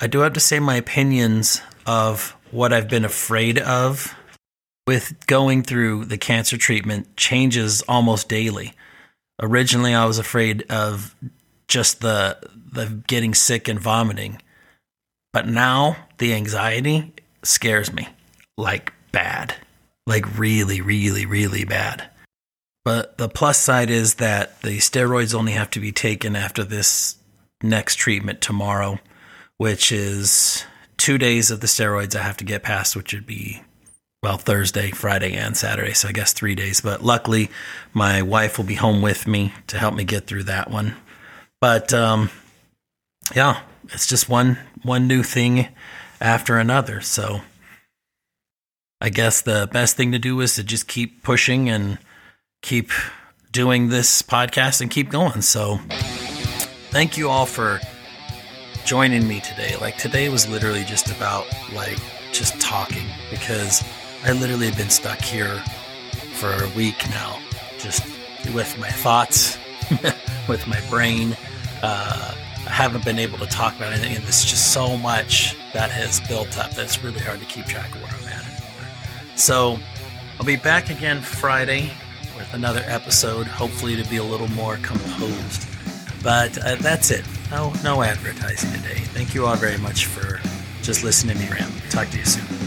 I 0.00 0.06
do 0.06 0.20
have 0.20 0.32
to 0.32 0.40
say 0.40 0.58
my 0.58 0.76
opinions 0.76 1.60
of 1.86 2.34
what 2.50 2.72
I've 2.72 2.88
been 2.88 3.04
afraid 3.04 3.58
of 3.58 4.14
with 4.86 5.26
going 5.26 5.62
through 5.62 6.06
the 6.06 6.18
cancer 6.18 6.56
treatment 6.56 7.14
changes 7.16 7.82
almost 7.82 8.28
daily. 8.28 8.72
Originally, 9.40 9.94
I 9.94 10.06
was 10.06 10.18
afraid 10.18 10.64
of 10.70 11.14
just 11.68 12.00
the 12.00 12.38
the 12.72 13.02
getting 13.06 13.34
sick 13.34 13.68
and 13.68 13.80
vomiting, 13.80 14.40
but 15.32 15.46
now 15.46 15.96
the 16.18 16.32
anxiety 16.32 17.12
scares 17.42 17.92
me 17.92 18.08
like 18.56 18.92
bad, 19.12 19.56
like 20.06 20.38
really, 20.38 20.80
really, 20.80 21.26
really 21.26 21.64
bad. 21.64 22.10
But 22.84 23.18
the 23.18 23.28
plus 23.28 23.58
side 23.58 23.90
is 23.90 24.14
that 24.14 24.62
the 24.62 24.78
steroids 24.78 25.34
only 25.34 25.52
have 25.52 25.70
to 25.70 25.80
be 25.80 25.92
taken 25.92 26.36
after 26.36 26.62
this 26.62 27.16
next 27.62 27.96
treatment 27.96 28.40
tomorrow, 28.40 29.00
which 29.56 29.90
is 29.90 30.64
two 30.96 31.18
days 31.18 31.50
of 31.50 31.60
the 31.60 31.66
steroids 31.66 32.14
I 32.14 32.22
have 32.22 32.36
to 32.38 32.44
get 32.44 32.62
past, 32.62 32.94
which 32.94 33.12
would 33.12 33.26
be 33.26 33.62
well, 34.22 34.38
Thursday, 34.38 34.90
Friday, 34.90 35.34
and 35.34 35.56
Saturday. 35.56 35.92
So 35.92 36.08
I 36.08 36.12
guess 36.12 36.32
three 36.32 36.54
days. 36.56 36.80
But 36.80 37.04
luckily, 37.04 37.48
my 37.92 38.22
wife 38.22 38.58
will 38.58 38.64
be 38.64 38.74
home 38.74 39.02
with 39.02 39.26
me 39.26 39.52
to 39.68 39.78
help 39.78 39.94
me 39.94 40.04
get 40.04 40.26
through 40.26 40.44
that 40.44 40.70
one. 40.70 40.96
But 41.60 41.92
um, 41.92 42.30
yeah, 43.34 43.60
it's 43.84 44.06
just 44.06 44.28
one 44.28 44.58
one 44.82 45.06
new 45.06 45.22
thing 45.22 45.68
after 46.20 46.58
another. 46.58 47.00
So 47.00 47.42
I 49.00 49.10
guess 49.10 49.42
the 49.42 49.68
best 49.70 49.96
thing 49.96 50.12
to 50.12 50.18
do 50.18 50.40
is 50.40 50.54
to 50.54 50.64
just 50.64 50.88
keep 50.88 51.22
pushing 51.22 51.68
and 51.68 51.98
keep 52.62 52.90
doing 53.52 53.88
this 53.88 54.22
podcast 54.22 54.80
and 54.80 54.90
keep 54.90 55.10
going. 55.10 55.42
So 55.42 55.78
thank 56.90 57.18
you 57.18 57.28
all 57.28 57.46
for 57.46 57.78
joining 58.86 59.28
me 59.28 59.40
today. 59.40 59.76
Like 59.80 59.98
today 59.98 60.28
was 60.30 60.48
literally 60.48 60.84
just 60.84 61.10
about 61.10 61.46
like 61.74 61.98
just 62.32 62.58
talking 62.60 63.06
because 63.30 63.84
I 64.24 64.32
literally 64.32 64.66
have 64.66 64.76
been 64.78 64.90
stuck 64.90 65.20
here 65.20 65.62
for 66.34 66.52
a 66.52 66.68
week 66.76 66.96
now, 67.10 67.38
just 67.78 68.04
with 68.54 68.78
my 68.78 68.88
thoughts, 68.88 69.58
with 70.48 70.66
my 70.66 70.80
brain. 70.88 71.36
Uh, 71.82 72.34
I 72.66 72.70
haven't 72.70 73.04
been 73.04 73.18
able 73.18 73.38
to 73.38 73.46
talk 73.46 73.76
about 73.76 73.92
anything, 73.92 74.16
and 74.16 74.24
there's 74.24 74.44
just 74.44 74.72
so 74.72 74.96
much 74.96 75.54
that 75.72 75.90
has 75.90 76.20
built 76.20 76.58
up 76.58 76.72
that's 76.72 77.04
really 77.04 77.20
hard 77.20 77.40
to 77.40 77.46
keep 77.46 77.66
track 77.66 77.94
of 77.94 78.02
So 79.36 79.78
I'll 80.40 80.46
be 80.46 80.56
back 80.56 80.90
again 80.90 81.20
Friday 81.20 81.90
with 82.36 82.52
another 82.54 82.82
episode, 82.86 83.46
hopefully 83.46 83.94
to 84.02 84.08
be 84.08 84.16
a 84.16 84.24
little 84.24 84.48
more 84.48 84.76
composed. 84.78 85.68
But 86.22 86.58
uh, 86.64 86.76
that's 86.76 87.10
it. 87.10 87.24
No, 87.50 87.72
no 87.84 88.02
advertising 88.02 88.72
today. 88.72 89.00
Thank 89.14 89.34
you 89.34 89.46
all 89.46 89.56
very 89.56 89.78
much 89.78 90.06
for 90.06 90.40
just 90.82 91.04
listening 91.04 91.36
to 91.36 91.42
me 91.42 91.50
rant. 91.50 91.72
Talk 91.90 92.08
to 92.08 92.18
you 92.18 92.24
soon. 92.24 92.65